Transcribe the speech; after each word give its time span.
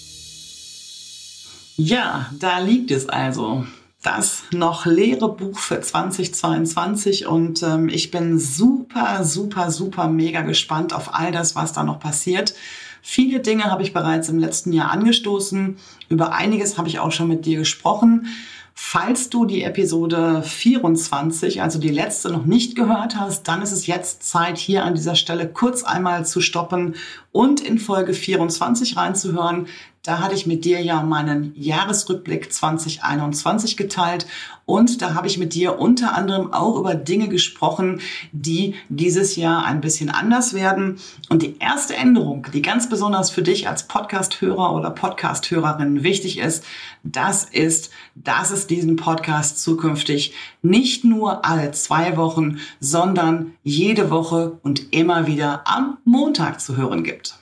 Ja, 1.76 2.28
da 2.40 2.60
liegt 2.60 2.92
es 2.92 3.08
also 3.08 3.66
das 4.08 4.44
noch 4.52 4.86
leere 4.86 5.28
Buch 5.28 5.60
für 5.60 5.82
2022 5.82 7.28
und 7.28 7.62
ähm, 7.62 7.90
ich 7.90 8.10
bin 8.10 8.40
super, 8.40 9.26
super, 9.26 9.70
super 9.70 10.08
mega 10.08 10.42
gespannt 10.42 10.94
auf 10.94 11.14
all 11.14 11.34
das, 11.34 11.56
was 11.56 11.74
da 11.74 11.84
noch 11.84 12.00
passiert. 12.00 12.54
Viele 13.02 13.42
Dinge 13.42 13.66
habe 13.66 13.84
ich 13.84 13.94
bereits 13.94 14.30
im 14.30 14.40
letzten 14.40 14.72
Jahr 14.72 14.92
angestoßen. 14.92 15.78
Über 16.08 16.34
einiges 16.34 16.78
habe 16.78 16.88
ich 16.88 17.00
auch 17.00 17.12
schon 17.12 17.28
mit 17.28 17.46
dir 17.46 17.58
gesprochen. 17.58 18.28
Falls 18.74 19.30
du 19.30 19.46
die 19.46 19.64
Episode 19.64 20.42
24, 20.44 21.62
also 21.62 21.80
die 21.80 21.90
letzte, 21.90 22.32
noch 22.32 22.46
nicht 22.46 22.76
gehört 22.76 23.20
hast, 23.20 23.48
dann 23.48 23.62
ist 23.62 23.72
es 23.72 23.88
jetzt 23.88 24.24
Zeit, 24.24 24.58
hier 24.58 24.86
an 24.86 24.96
dieser 24.96 25.16
Stelle 25.16 25.50
kurz 25.50 25.84
einmal 25.84 26.26
zu 26.26 26.40
stoppen 26.42 26.96
und 27.32 27.60
in 27.60 27.80
Folge 27.80 28.14
24 28.14 28.96
reinzuhören. 28.96 29.68
Da 30.08 30.20
hatte 30.20 30.36
ich 30.36 30.48
mit 30.48 30.64
dir 30.64 30.82
ja 30.82 31.04
meinen 31.04 31.52
Jahresrückblick 31.58 32.54
2021 32.54 33.76
geteilt 33.76 34.26
und 34.66 35.02
da 35.02 35.16
habe 35.16 35.28
ich 35.28 35.38
mit 35.38 35.54
dir 35.54 35.80
unter 35.80 36.16
anderem 36.16 36.54
auch 36.54 36.80
über 36.80 36.96
Dinge 36.96 37.28
gesprochen, 37.28 38.00
die 38.32 38.76
dieses 38.88 39.36
Jahr 39.36 39.66
ein 39.66 39.82
bisschen 39.82 40.10
anders 40.10 40.54
werden. 40.54 40.98
Und 41.28 41.42
die 41.42 41.58
erste 41.60 41.94
Änderung, 41.94 42.48
die 42.54 42.62
ganz 42.62 42.88
besonders 42.88 43.32
für 43.32 43.42
dich 43.42 43.68
als 43.68 43.90
Podcast-Hörer 43.90 44.74
oder 44.76 44.92
Podcast-Hörerin 44.92 46.04
wichtig 46.04 46.38
ist, 46.38 46.64
das 47.04 47.44
ist, 47.44 47.92
dass 48.16 48.52
es 48.52 48.66
diesen 48.66 48.96
Podcast 48.96 49.62
zukünftig 49.62 50.34
nicht 50.62 51.04
nur 51.04 51.44
alle 51.44 51.72
zwei 51.74 52.16
Wochen, 52.16 52.60
sondern 52.80 53.56
jede 53.62 54.10
Woche 54.10 54.58
und 54.64 54.94
immer 54.94 55.28
wieder 55.28 55.64
am 55.66 55.98
Montag 56.06 56.62
zu 56.62 56.78
hören 56.78 57.04
gibt. 57.04 57.38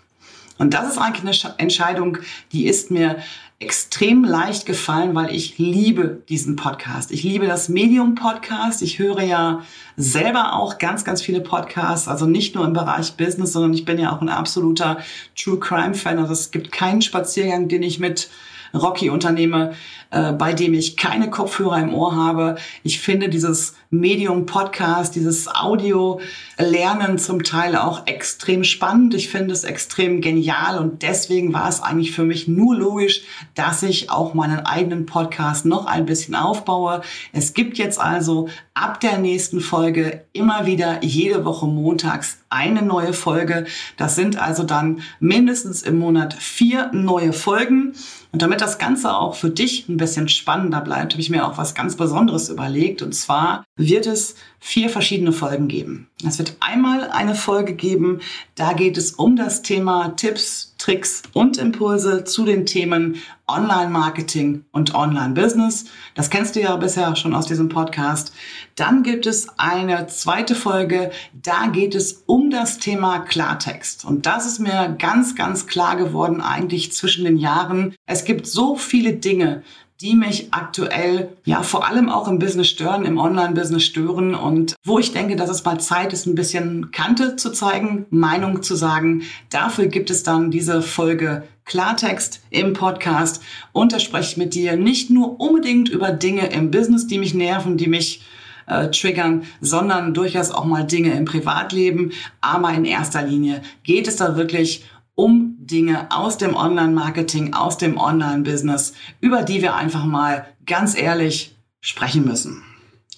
Und 0.58 0.74
das 0.74 0.90
ist 0.90 0.98
eigentlich 0.98 1.46
eine 1.46 1.60
Entscheidung, 1.60 2.18
die 2.52 2.68
ist 2.68 2.92
mir 2.92 3.18
extrem 3.60 4.26
leicht 4.26 4.66
gefallen, 4.66 5.16
weil 5.16 5.34
ich 5.34 5.58
liebe 5.58 6.22
diesen 6.28 6.58
Podcast. 6.58 7.12
Ich 7.12 7.24
liebe 7.24 7.48
das 7.48 7.70
Medium 7.70 8.16
Podcast. 8.16 8.82
Ich 8.82 9.00
höre 9.00 9.22
ja 9.22 9.62
selber 9.96 10.54
auch 10.54 10.78
ganz, 10.78 11.06
ganz 11.06 11.22
viele 11.22 11.40
Podcasts, 11.40 12.10
also 12.10 12.26
nicht 12.26 12.54
nur 12.56 12.66
im 12.66 12.74
Bereich 12.74 13.14
Business, 13.16 13.54
sondern 13.54 13.74
ich 13.74 13.86
bin 13.86 13.98
ja 13.98 14.14
auch 14.14 14.22
ein 14.22 14.30
absoluter 14.30 14.98
True 15.38 15.58
Crime 15.58 15.94
Fan. 15.94 16.20
Also 16.20 16.34
es 16.34 16.52
gibt 16.52 16.74
keinen 16.74 17.02
Spaziergang, 17.02 17.70
den 17.70 17.82
ich 17.82 18.00
mit 18.00 18.30
Rocky 18.74 19.10
unternehme, 19.10 19.74
äh, 20.16 20.32
bei 20.32 20.54
dem 20.54 20.74
ich 20.74 20.96
keine 20.96 21.30
Kopfhörer 21.30 21.78
im 21.80 21.94
Ohr 21.94 22.16
habe. 22.16 22.56
Ich 22.84 23.02
finde 23.02 23.28
dieses 23.28 23.74
Medium 23.90 24.46
Podcast, 24.46 25.14
dieses 25.16 25.54
Audio 25.54 26.22
Lernen 26.58 27.18
zum 27.18 27.44
Teil 27.44 27.76
auch 27.76 28.08
extrem 28.08 28.64
spannend. 28.64 29.14
Ich 29.14 29.28
finde 29.28 29.54
es 29.54 29.66
extrem 29.66 30.22
genial 30.22 30.80
und 30.80 31.02
deswegen 31.02 31.54
war 31.54 31.68
es 31.68 31.82
eigentlich 31.82 32.14
für 32.14 32.24
mich 32.24 32.48
nur 32.48 32.78
logisch, 32.78 33.24
dass 33.56 33.84
ich 33.84 34.10
auch 34.10 34.34
meinen 34.34 34.60
eigenen 34.60 35.06
Podcast 35.06 35.66
noch 35.66 35.86
ein 35.86 36.06
bisschen 36.06 36.36
aufbaue. 36.36 37.02
Es 37.34 37.54
gibt 37.54 37.78
jetzt 37.78 38.00
also 38.00 38.48
ab 38.74 39.02
der 39.02 39.18
nächsten 39.18 39.60
Folge 39.60 40.24
immer 40.32 40.66
wieder 40.66 41.04
jede 41.04 41.44
Woche 41.44 41.66
montags 41.66 42.38
eine 42.50 42.84
neue 42.84 43.12
Folge. 43.12 43.66
Das 43.98 44.16
sind 44.16 44.42
also 44.42 44.64
dann 44.64 45.02
mindestens 45.20 45.82
im 45.82 46.00
Monat 46.00 46.34
vier 46.34 46.90
neue 46.94 47.34
Folgen. 47.34 47.94
Und 48.32 48.42
damit 48.42 48.60
das 48.60 48.80
Ganze 48.80 49.16
auch 49.16 49.36
für 49.36 49.50
dich 49.50 49.88
ein 49.88 49.96
bisschen 49.96 50.05
spannender 50.08 50.82
bleibt, 50.82 51.14
habe 51.14 51.22
ich 51.22 51.30
mir 51.30 51.46
auch 51.46 51.58
was 51.58 51.76
ganz 51.76 51.96
Besonderes 51.96 52.50
überlegt. 52.50 53.02
Und 53.02 53.14
zwar 53.14 53.66
wird 53.76 54.08
es 54.08 54.36
vier 54.60 54.90
verschiedene 54.90 55.32
Folgen 55.32 55.68
geben. 55.68 56.08
Es 56.28 56.40
wird 56.40 56.58
einmal 56.60 57.10
eine 57.12 57.36
Folge 57.36 57.74
geben, 57.74 58.22
da 58.56 58.74
geht 58.74 58.98
es 58.98 59.12
um 59.12 59.36
das 59.36 59.62
Thema 59.62 60.16
Tipps, 60.16 60.74
Tricks 60.78 61.24
und 61.34 61.58
Impulse 61.58 62.24
zu 62.24 62.46
den 62.46 62.66
Themen 62.66 63.22
Online-Marketing 63.48 64.66
und 64.72 64.96
Online-Business. 64.96 65.86
Das 66.16 66.30
kennst 66.30 66.56
du 66.56 66.62
ja 66.62 66.76
bisher 66.78 67.16
schon 67.16 67.36
aus 67.36 67.46
diesem 67.46 67.70
Podcast. 67.70 68.34
Dann 68.76 69.04
gibt 69.04 69.28
es 69.28 69.48
eine 69.58 70.08
zweite 70.08 70.56
Folge, 70.56 71.12
da 71.34 71.68
geht 71.68 71.94
es 71.94 72.24
um 72.26 72.50
das 72.50 72.80
Thema 72.80 73.20
Klartext. 73.20 74.04
Und 74.04 74.26
das 74.26 74.48
ist 74.48 74.60
mir 74.60 74.96
ganz, 74.98 75.36
ganz 75.36 75.68
klar 75.68 75.96
geworden 75.96 76.42
eigentlich 76.42 76.92
zwischen 76.92 77.26
den 77.26 77.38
Jahren. 77.38 77.94
Es 78.08 78.26
gibt 78.26 78.48
so 78.48 78.76
viele 78.76 79.14
Dinge, 79.14 79.64
die 80.02 80.16
mich 80.16 80.54
aktuell 80.54 81.30
ja 81.46 81.64
vor 81.64 81.88
allem 81.88 82.10
auch 82.10 82.28
im 82.28 82.40
Business 82.40 82.68
stören, 82.68 83.06
im 83.06 83.18
Online-Business 83.18 83.84
stören 83.84 84.36
und 84.36 84.76
wo 84.84 85.00
ich 85.00 85.14
denke, 85.14 85.36
dass 85.38 85.50
es 85.50 85.64
mal 85.64 85.80
Zeit 85.80 86.12
ist, 86.12 86.26
ein 86.26 86.36
bisschen 86.36 86.92
Kante 86.92 87.38
zu 87.38 87.52
zeigen, 87.52 88.06
Meinung 88.10 88.62
zu 88.62 88.76
sagen. 88.76 89.24
Dafür 89.50 89.88
gibt 89.88 90.10
es 90.10 90.24
dann 90.24 90.52
diese 90.52 90.82
Folge 90.82 91.44
Klartext 91.64 92.42
im 92.50 92.74
Podcast 92.74 93.42
und 93.72 93.94
da 93.94 94.00
spreche 94.00 94.32
ich 94.32 94.38
mit 94.38 94.54
dir 94.54 94.76
nicht 94.76 95.10
nur 95.10 95.40
unbedingt 95.40 95.90
über 95.90 96.12
Dinge 96.12 96.48
im 96.48 96.72
Business, 96.72 97.08
die 97.08 97.18
mich 97.18 97.34
nerven, 97.34 97.78
die 97.78 97.88
mich 97.88 98.22
äh, 98.68 98.90
triggern, 98.90 99.44
sondern 99.62 100.14
durchaus 100.14 100.52
auch 100.52 100.66
mal 100.66 100.84
Dinge 100.84 101.14
im 101.14 101.26
Privatleben. 101.26 102.12
Aber 102.42 102.72
in 102.74 102.86
erster 102.86 103.22
Linie 103.22 103.62
geht 103.84 104.08
es 104.08 104.18
da 104.18 104.36
wirklich 104.36 104.86
um 105.16 105.56
Dinge 105.60 106.12
aus 106.12 106.38
dem 106.38 106.56
Online-Marketing, 106.56 107.54
aus 107.54 107.78
dem 107.78 107.98
Online-Business, 107.98 108.94
über 109.22 109.44
die 109.44 109.62
wir 109.62 109.76
einfach 109.76 110.06
mal 110.06 110.46
ganz 110.66 110.96
ehrlich 110.98 111.56
sprechen 111.82 112.26
müssen. 112.26 112.64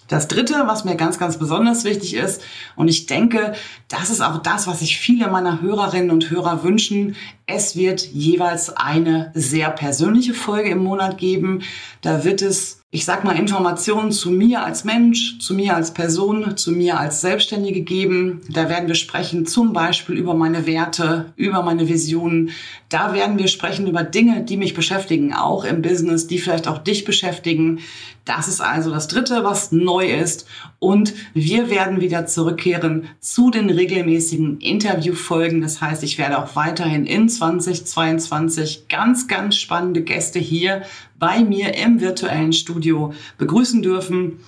Das 0.07 0.29
Dritte, 0.29 0.63
was 0.67 0.85
mir 0.85 0.95
ganz, 0.95 1.19
ganz 1.19 1.37
besonders 1.37 1.83
wichtig 1.83 2.13
ist, 2.13 2.41
und 2.77 2.87
ich 2.87 3.07
denke, 3.07 3.53
das 3.89 4.09
ist 4.09 4.21
auch 4.21 4.37
das, 4.37 4.65
was 4.65 4.79
sich 4.79 4.97
viele 4.97 5.27
meiner 5.29 5.61
Hörerinnen 5.61 6.11
und 6.11 6.29
Hörer 6.29 6.63
wünschen, 6.63 7.15
es 7.45 7.75
wird 7.75 8.05
jeweils 8.05 8.69
eine 8.69 9.31
sehr 9.33 9.69
persönliche 9.69 10.33
Folge 10.33 10.69
im 10.69 10.83
Monat 10.83 11.17
geben. 11.17 11.61
Da 12.01 12.23
wird 12.23 12.41
es 12.41 12.76
ich 12.89 13.03
sag 13.03 13.25
mal, 13.25 13.37
Informationen 13.37 14.13
zu 14.13 14.31
mir 14.31 14.63
als 14.63 14.85
Mensch, 14.85 15.39
zu 15.39 15.53
mir 15.53 15.75
als 15.75 15.93
Person, 15.93 16.55
zu 16.55 16.71
mir 16.71 16.97
als 16.97 17.19
Selbstständige 17.19 17.81
geben. 17.81 18.39
Da 18.49 18.69
werden 18.69 18.87
wir 18.87 18.95
sprechen 18.95 19.45
zum 19.45 19.73
Beispiel 19.73 20.15
über 20.15 20.33
meine 20.33 20.65
Werte, 20.65 21.33
über 21.35 21.63
meine 21.63 21.89
Visionen. 21.89 22.51
Da 22.87 23.13
werden 23.13 23.37
wir 23.37 23.49
sprechen 23.49 23.87
über 23.87 24.03
Dinge, 24.03 24.41
die 24.45 24.55
mich 24.55 24.73
beschäftigen, 24.73 25.33
auch 25.33 25.65
im 25.65 25.81
Business, 25.81 26.27
die 26.27 26.39
vielleicht 26.39 26.69
auch 26.69 26.77
dich 26.77 27.03
beschäftigen. 27.03 27.79
Das 28.27 28.49
ist 28.49 28.59
also 28.59 28.91
das 28.91 29.07
Dritte, 29.07 29.45
was 29.45 29.71
neu 29.71 30.11
ist. 30.11 30.47
Und 30.79 31.13
wir 31.33 31.69
werden 31.69 32.01
wieder 32.01 32.25
zurückkehren 32.25 33.07
zu 33.21 33.51
den 33.51 33.69
regelmäßigen 33.69 34.59
Interviewfolgen. 34.59 35.61
Das 35.61 35.79
heißt, 35.79 36.03
ich 36.03 36.17
werde 36.17 36.37
auch 36.37 36.55
weiterhin 36.57 37.05
in 37.05 37.29
2022 37.29 38.89
ganz, 38.89 39.29
ganz 39.29 39.55
spannende 39.55 40.01
Gäste 40.01 40.39
hier 40.39 40.81
bei 41.17 41.39
mir 41.39 41.75
im 41.75 42.01
virtuellen 42.01 42.51
Studio 42.51 43.13
begrüßen 43.37 43.81
dürfen. 43.81 44.41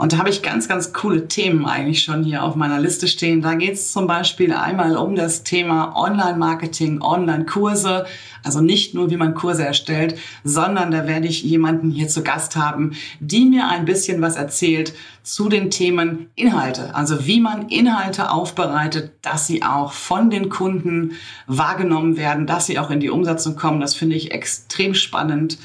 Und 0.00 0.14
da 0.14 0.16
habe 0.16 0.30
ich 0.30 0.40
ganz, 0.40 0.66
ganz 0.66 0.94
coole 0.94 1.28
Themen 1.28 1.66
eigentlich 1.66 2.02
schon 2.02 2.24
hier 2.24 2.42
auf 2.42 2.56
meiner 2.56 2.80
Liste 2.80 3.06
stehen. 3.06 3.42
Da 3.42 3.52
geht 3.52 3.74
es 3.74 3.92
zum 3.92 4.06
Beispiel 4.06 4.54
einmal 4.54 4.96
um 4.96 5.14
das 5.14 5.42
Thema 5.42 5.94
Online-Marketing, 5.94 7.02
Online-Kurse. 7.02 8.06
Also 8.42 8.62
nicht 8.62 8.94
nur, 8.94 9.10
wie 9.10 9.18
man 9.18 9.34
Kurse 9.34 9.66
erstellt, 9.66 10.18
sondern 10.42 10.90
da 10.90 11.06
werde 11.06 11.26
ich 11.26 11.42
jemanden 11.42 11.90
hier 11.90 12.08
zu 12.08 12.22
Gast 12.22 12.56
haben, 12.56 12.92
die 13.20 13.44
mir 13.44 13.68
ein 13.68 13.84
bisschen 13.84 14.22
was 14.22 14.36
erzählt 14.36 14.94
zu 15.22 15.50
den 15.50 15.70
Themen 15.70 16.30
Inhalte. 16.34 16.94
Also 16.94 17.26
wie 17.26 17.42
man 17.42 17.68
Inhalte 17.68 18.30
aufbereitet, 18.30 19.12
dass 19.20 19.46
sie 19.46 19.62
auch 19.64 19.92
von 19.92 20.30
den 20.30 20.48
Kunden 20.48 21.12
wahrgenommen 21.46 22.16
werden, 22.16 22.46
dass 22.46 22.64
sie 22.64 22.78
auch 22.78 22.88
in 22.88 23.00
die 23.00 23.10
Umsetzung 23.10 23.54
kommen. 23.54 23.82
Das 23.82 23.94
finde 23.94 24.16
ich 24.16 24.32
extrem 24.32 24.94
spannend. 24.94 25.58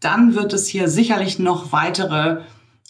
Dann 0.00 0.34
wird 0.34 0.54
es 0.54 0.68
hier 0.68 0.88
sicherlich 0.88 1.38
noch 1.38 1.70
weitere 1.70 2.38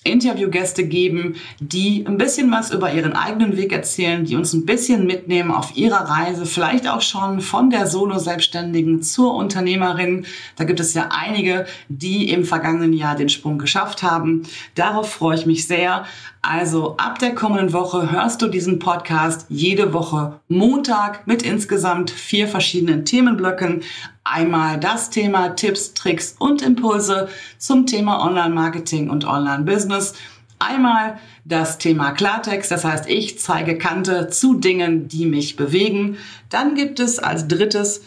Interviewgäste 0.05 0.85
geben, 0.85 1.37
die 1.61 2.05
ein 2.07 2.19
bisschen 2.19 2.51
was 2.53 2.71
über 2.71 2.93
ihren 2.93 3.15
eigenen 3.15 3.57
Weg 3.57 3.73
erzählen, 3.73 4.25
die 4.25 4.37
uns 4.37 4.53
ein 4.53 4.67
bisschen 4.67 5.07
mitnehmen 5.07 5.51
auf 5.51 5.77
ihrer 5.77 6.09
Reise, 6.09 6.47
vielleicht 6.47 6.87
auch 6.87 7.01
schon 7.01 7.41
von 7.41 7.71
der 7.71 7.87
Solo-Selbstständigen 7.87 9.03
zur 9.03 9.35
Unternehmerin. 9.35 10.27
Da 10.57 10.65
gibt 10.65 10.81
es 10.81 10.95
ja 10.95 11.09
einige, 11.11 11.67
die 11.89 12.31
im 12.31 12.45
vergangenen 12.45 12.93
Jahr 12.93 13.17
den 13.17 13.31
Sprung 13.31 13.59
geschafft 13.59 14.03
haben. 14.03 14.43
Darauf 14.75 15.11
freue 15.11 15.37
ich 15.37 15.47
mich 15.47 15.67
sehr. 15.67 16.05
Also 16.43 16.99
ab 16.99 17.19
der 17.21 17.35
kommenden 17.35 17.73
Woche 17.73 18.13
hörst 18.13 18.43
du 18.43 18.49
diesen 18.49 18.79
Podcast 18.79 19.47
jede 19.49 19.95
Woche 19.95 20.41
Montag 20.49 21.27
mit 21.27 21.43
insgesamt 21.43 22.11
vier 22.11 22.49
verschiedenen 22.49 23.07
Themenblöcken. 23.07 23.83
Einmal 24.25 24.81
das 24.81 25.11
Thema 25.11 25.51
Tipps, 25.51 25.95
Tricks 25.95 26.35
und 26.39 26.63
Impulse 26.63 27.29
zum 27.59 27.87
Thema 27.87 28.25
Online-Marketing 28.25 29.11
und 29.11 29.27
Online-Business. 29.27 30.15
Einmal 30.59 31.19
das 31.45 31.79
Thema 31.79 32.13
Klartext, 32.13 32.71
das 32.71 32.85
heißt, 32.85 33.09
ich 33.09 33.39
zeige 33.39 33.77
Kante 33.77 34.29
zu 34.29 34.55
Dingen, 34.55 35.09
die 35.09 35.27
mich 35.27 35.57
bewegen. 35.57 36.17
Dann 36.49 36.75
gibt 36.75 37.01
es 37.01 37.19
als 37.19 37.49
drittes 37.49 38.03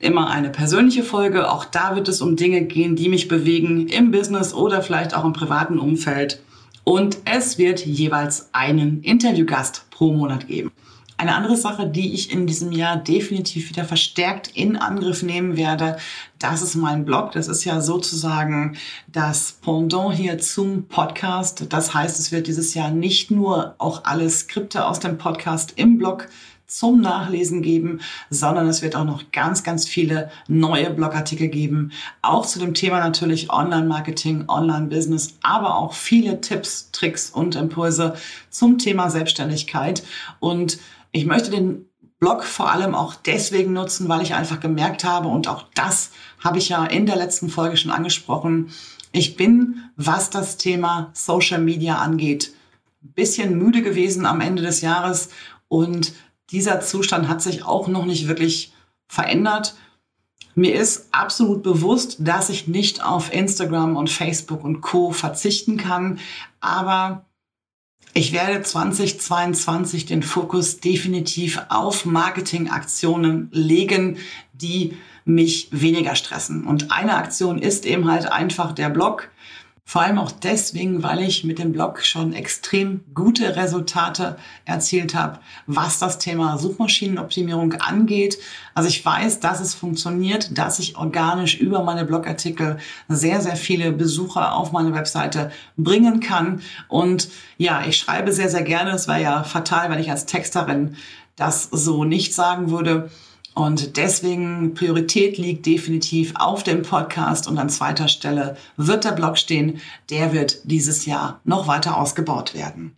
immer 0.00 0.28
eine 0.28 0.50
persönliche 0.50 1.04
Folge. 1.04 1.48
Auch 1.50 1.64
da 1.64 1.94
wird 1.94 2.08
es 2.08 2.20
um 2.20 2.34
Dinge 2.34 2.62
gehen, 2.62 2.96
die 2.96 3.08
mich 3.08 3.28
bewegen 3.28 3.86
im 3.86 4.10
Business 4.10 4.52
oder 4.52 4.82
vielleicht 4.82 5.14
auch 5.14 5.24
im 5.24 5.32
privaten 5.32 5.78
Umfeld 5.78 6.40
und 6.84 7.18
es 7.24 7.58
wird 7.58 7.84
jeweils 7.86 8.48
einen 8.52 9.02
Interviewgast 9.02 9.86
pro 9.90 10.12
Monat 10.12 10.48
geben. 10.48 10.72
Eine 11.20 11.34
andere 11.34 11.58
Sache, 11.58 11.86
die 11.86 12.14
ich 12.14 12.32
in 12.32 12.46
diesem 12.46 12.72
Jahr 12.72 12.96
definitiv 12.96 13.68
wieder 13.68 13.84
verstärkt 13.84 14.48
in 14.54 14.78
Angriff 14.78 15.22
nehmen 15.22 15.58
werde, 15.58 15.98
das 16.38 16.62
ist 16.62 16.76
mein 16.76 17.04
Blog. 17.04 17.32
Das 17.32 17.46
ist 17.46 17.62
ja 17.66 17.82
sozusagen 17.82 18.78
das 19.06 19.52
Pendant 19.60 20.14
hier 20.14 20.38
zum 20.38 20.88
Podcast. 20.88 21.66
Das 21.68 21.92
heißt, 21.92 22.18
es 22.18 22.32
wird 22.32 22.46
dieses 22.46 22.72
Jahr 22.72 22.90
nicht 22.90 23.30
nur 23.30 23.74
auch 23.76 24.04
alle 24.04 24.30
Skripte 24.30 24.86
aus 24.86 24.98
dem 24.98 25.18
Podcast 25.18 25.74
im 25.76 25.98
Blog 25.98 26.26
zum 26.66 27.02
Nachlesen 27.02 27.60
geben, 27.60 28.00
sondern 28.30 28.66
es 28.68 28.80
wird 28.80 28.96
auch 28.96 29.04
noch 29.04 29.30
ganz, 29.30 29.62
ganz 29.62 29.86
viele 29.86 30.30
neue 30.48 30.88
Blogartikel 30.88 31.48
geben. 31.48 31.92
Auch 32.22 32.46
zu 32.46 32.58
dem 32.58 32.72
Thema 32.72 33.00
natürlich 33.00 33.50
Online-Marketing, 33.50 34.44
Online-Business, 34.48 35.36
aber 35.42 35.76
auch 35.76 35.92
viele 35.92 36.40
Tipps, 36.40 36.90
Tricks 36.92 37.28
und 37.28 37.56
Impulse 37.56 38.14
zum 38.48 38.78
Thema 38.78 39.10
Selbstständigkeit. 39.10 40.02
Und 40.38 40.78
ich 41.12 41.26
möchte 41.26 41.50
den 41.50 41.86
Blog 42.18 42.44
vor 42.44 42.70
allem 42.70 42.94
auch 42.94 43.14
deswegen 43.14 43.72
nutzen, 43.72 44.08
weil 44.08 44.22
ich 44.22 44.34
einfach 44.34 44.60
gemerkt 44.60 45.04
habe, 45.04 45.28
und 45.28 45.48
auch 45.48 45.64
das 45.74 46.10
habe 46.38 46.58
ich 46.58 46.68
ja 46.68 46.84
in 46.84 47.06
der 47.06 47.16
letzten 47.16 47.48
Folge 47.48 47.76
schon 47.76 47.90
angesprochen, 47.90 48.70
ich 49.12 49.36
bin, 49.36 49.90
was 49.96 50.30
das 50.30 50.56
Thema 50.56 51.10
Social 51.14 51.60
Media 51.60 51.96
angeht, 51.96 52.52
ein 53.02 53.12
bisschen 53.12 53.58
müde 53.58 53.82
gewesen 53.82 54.26
am 54.26 54.40
Ende 54.40 54.62
des 54.62 54.82
Jahres. 54.82 55.30
Und 55.68 56.12
dieser 56.50 56.80
Zustand 56.80 57.28
hat 57.28 57.42
sich 57.42 57.64
auch 57.64 57.88
noch 57.88 58.04
nicht 58.04 58.28
wirklich 58.28 58.72
verändert. 59.08 59.74
Mir 60.54 60.74
ist 60.74 61.08
absolut 61.12 61.62
bewusst, 61.62 62.18
dass 62.20 62.50
ich 62.50 62.68
nicht 62.68 63.02
auf 63.02 63.32
Instagram 63.32 63.96
und 63.96 64.10
Facebook 64.10 64.62
und 64.62 64.80
Co. 64.80 65.10
verzichten 65.10 65.76
kann, 65.76 66.18
aber 66.60 67.24
ich 68.14 68.32
werde 68.32 68.62
2022 68.62 70.06
den 70.06 70.22
Fokus 70.22 70.80
definitiv 70.80 71.62
auf 71.68 72.04
Marketingaktionen 72.04 73.48
legen, 73.52 74.18
die 74.52 74.96
mich 75.24 75.68
weniger 75.70 76.16
stressen. 76.16 76.66
Und 76.66 76.90
eine 76.90 77.16
Aktion 77.16 77.58
ist 77.58 77.86
eben 77.86 78.10
halt 78.10 78.30
einfach 78.30 78.72
der 78.72 78.90
Blog. 78.90 79.30
Vor 79.90 80.02
allem 80.02 80.20
auch 80.20 80.30
deswegen, 80.30 81.02
weil 81.02 81.20
ich 81.20 81.42
mit 81.42 81.58
dem 81.58 81.72
Blog 81.72 82.04
schon 82.04 82.32
extrem 82.32 83.00
gute 83.12 83.56
Resultate 83.56 84.36
erzielt 84.64 85.16
habe, 85.16 85.40
was 85.66 85.98
das 85.98 86.18
Thema 86.18 86.58
Suchmaschinenoptimierung 86.58 87.72
angeht. 87.72 88.38
Also 88.72 88.88
ich 88.88 89.04
weiß, 89.04 89.40
dass 89.40 89.58
es 89.58 89.74
funktioniert, 89.74 90.56
dass 90.56 90.78
ich 90.78 90.96
organisch 90.96 91.58
über 91.58 91.82
meine 91.82 92.04
Blogartikel 92.04 92.78
sehr, 93.08 93.40
sehr 93.40 93.56
viele 93.56 93.90
Besucher 93.90 94.54
auf 94.54 94.70
meine 94.70 94.94
Webseite 94.94 95.50
bringen 95.76 96.20
kann. 96.20 96.62
Und 96.86 97.28
ja, 97.58 97.82
ich 97.84 97.96
schreibe 97.96 98.32
sehr, 98.32 98.48
sehr 98.48 98.62
gerne. 98.62 98.92
Es 98.92 99.08
wäre 99.08 99.22
ja 99.22 99.42
fatal, 99.42 99.90
wenn 99.90 99.98
ich 99.98 100.12
als 100.12 100.24
Texterin 100.24 100.94
das 101.34 101.64
so 101.64 102.04
nicht 102.04 102.32
sagen 102.32 102.70
würde. 102.70 103.10
Und 103.54 103.96
deswegen 103.96 104.74
Priorität 104.74 105.36
liegt 105.36 105.66
definitiv 105.66 106.32
auf 106.36 106.62
dem 106.62 106.82
Podcast 106.82 107.48
und 107.48 107.58
an 107.58 107.68
zweiter 107.68 108.08
Stelle 108.08 108.56
wird 108.76 109.04
der 109.04 109.12
Blog 109.12 109.38
stehen. 109.38 109.80
Der 110.08 110.32
wird 110.32 110.60
dieses 110.64 111.04
Jahr 111.04 111.40
noch 111.44 111.66
weiter 111.66 111.96
ausgebaut 111.96 112.54
werden. 112.54 112.96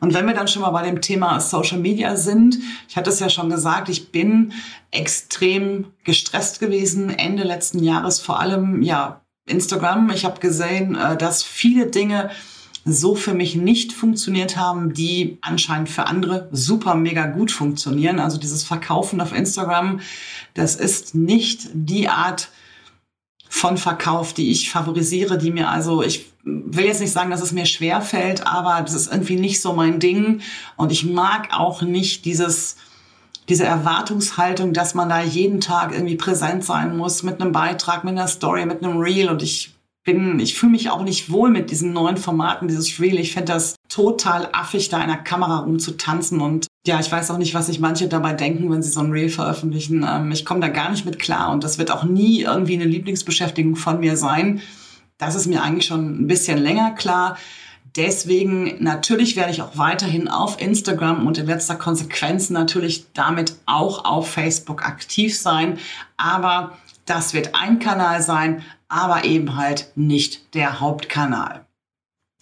Und 0.00 0.14
wenn 0.14 0.26
wir 0.26 0.34
dann 0.34 0.46
schon 0.46 0.62
mal 0.62 0.70
bei 0.70 0.84
dem 0.84 1.00
Thema 1.00 1.40
Social 1.40 1.78
Media 1.78 2.16
sind, 2.16 2.58
ich 2.88 2.96
hatte 2.96 3.10
es 3.10 3.18
ja 3.18 3.28
schon 3.28 3.50
gesagt, 3.50 3.88
ich 3.88 4.12
bin 4.12 4.52
extrem 4.92 5.86
gestresst 6.04 6.60
gewesen 6.60 7.10
Ende 7.10 7.42
letzten 7.42 7.82
Jahres, 7.82 8.20
vor 8.20 8.38
allem 8.38 8.82
ja 8.82 9.22
Instagram. 9.46 10.10
Ich 10.10 10.24
habe 10.24 10.40
gesehen, 10.40 10.94
äh, 10.94 11.16
dass 11.16 11.42
viele 11.42 11.86
Dinge 11.86 12.30
so 12.92 13.14
für 13.14 13.34
mich 13.34 13.56
nicht 13.56 13.92
funktioniert 13.92 14.56
haben, 14.56 14.92
die 14.92 15.38
anscheinend 15.40 15.88
für 15.88 16.06
andere 16.06 16.48
super 16.52 16.94
mega 16.94 17.26
gut 17.26 17.50
funktionieren. 17.50 18.18
Also 18.18 18.38
dieses 18.38 18.64
Verkaufen 18.64 19.20
auf 19.20 19.34
Instagram, 19.34 20.00
das 20.54 20.76
ist 20.76 21.14
nicht 21.14 21.68
die 21.72 22.08
Art 22.08 22.50
von 23.48 23.78
Verkauf, 23.78 24.32
die 24.34 24.50
ich 24.50 24.70
favorisiere, 24.70 25.38
die 25.38 25.50
mir 25.50 25.70
also, 25.70 26.02
ich 26.02 26.26
will 26.44 26.84
jetzt 26.84 27.00
nicht 27.00 27.12
sagen, 27.12 27.30
dass 27.30 27.42
es 27.42 27.52
mir 27.52 27.66
schwer 27.66 28.00
fällt, 28.00 28.46
aber 28.46 28.82
das 28.82 28.94
ist 28.94 29.10
irgendwie 29.10 29.36
nicht 29.36 29.60
so 29.60 29.72
mein 29.72 30.00
Ding. 30.00 30.40
Und 30.76 30.92
ich 30.92 31.04
mag 31.04 31.48
auch 31.52 31.82
nicht 31.82 32.24
dieses, 32.24 32.76
diese 33.48 33.64
Erwartungshaltung, 33.64 34.72
dass 34.72 34.94
man 34.94 35.08
da 35.08 35.22
jeden 35.22 35.60
Tag 35.60 35.92
irgendwie 35.92 36.16
präsent 36.16 36.64
sein 36.64 36.96
muss 36.96 37.22
mit 37.22 37.40
einem 37.40 37.52
Beitrag, 37.52 38.04
mit 38.04 38.12
einer 38.12 38.28
Story, 38.28 38.66
mit 38.66 38.82
einem 38.82 38.98
Reel. 38.98 39.28
Und 39.30 39.42
ich 39.42 39.74
bin, 40.08 40.40
ich 40.40 40.54
fühle 40.54 40.72
mich 40.72 40.88
auch 40.88 41.02
nicht 41.02 41.30
wohl 41.30 41.50
mit 41.50 41.70
diesen 41.70 41.92
neuen 41.92 42.16
Formaten, 42.16 42.66
dieses 42.66 42.98
Reel. 42.98 43.18
Ich 43.18 43.34
finde 43.34 43.52
das 43.52 43.76
total 43.90 44.48
affig, 44.52 44.88
da 44.88 45.02
in 45.02 45.08
der 45.08 45.18
Kamera 45.18 45.58
rumzutanzen 45.58 46.40
und 46.40 46.66
ja, 46.86 46.98
ich 46.98 47.12
weiß 47.12 47.30
auch 47.30 47.36
nicht, 47.36 47.52
was 47.52 47.66
sich 47.66 47.78
manche 47.78 48.08
dabei 48.08 48.32
denken, 48.32 48.70
wenn 48.70 48.82
sie 48.82 48.88
so 48.88 49.00
ein 49.00 49.12
Reel 49.12 49.28
veröffentlichen. 49.28 50.06
Ähm, 50.08 50.32
ich 50.32 50.46
komme 50.46 50.60
da 50.60 50.68
gar 50.68 50.90
nicht 50.90 51.04
mit 51.04 51.18
klar 51.18 51.52
und 51.52 51.62
das 51.62 51.76
wird 51.76 51.90
auch 51.90 52.04
nie 52.04 52.40
irgendwie 52.40 52.72
eine 52.72 52.86
Lieblingsbeschäftigung 52.86 53.76
von 53.76 54.00
mir 54.00 54.16
sein. 54.16 54.62
Das 55.18 55.34
ist 55.34 55.46
mir 55.46 55.62
eigentlich 55.62 55.84
schon 55.84 56.22
ein 56.22 56.26
bisschen 56.26 56.56
länger 56.56 56.92
klar. 56.92 57.36
Deswegen 57.94 58.82
natürlich 58.82 59.36
werde 59.36 59.50
ich 59.50 59.60
auch 59.60 59.76
weiterhin 59.76 60.28
auf 60.28 60.58
Instagram 60.58 61.26
und 61.26 61.36
in 61.36 61.44
letzter 61.44 61.76
Konsequenz 61.76 62.48
natürlich 62.48 63.12
damit 63.12 63.56
auch 63.66 64.06
auf 64.06 64.30
Facebook 64.30 64.86
aktiv 64.86 65.38
sein. 65.38 65.78
Aber 66.16 66.78
das 67.10 67.34
wird 67.34 67.54
ein 67.54 67.78
Kanal 67.78 68.22
sein, 68.22 68.62
aber 68.88 69.24
eben 69.24 69.56
halt 69.56 69.92
nicht 69.94 70.54
der 70.54 70.80
Hauptkanal. 70.80 71.64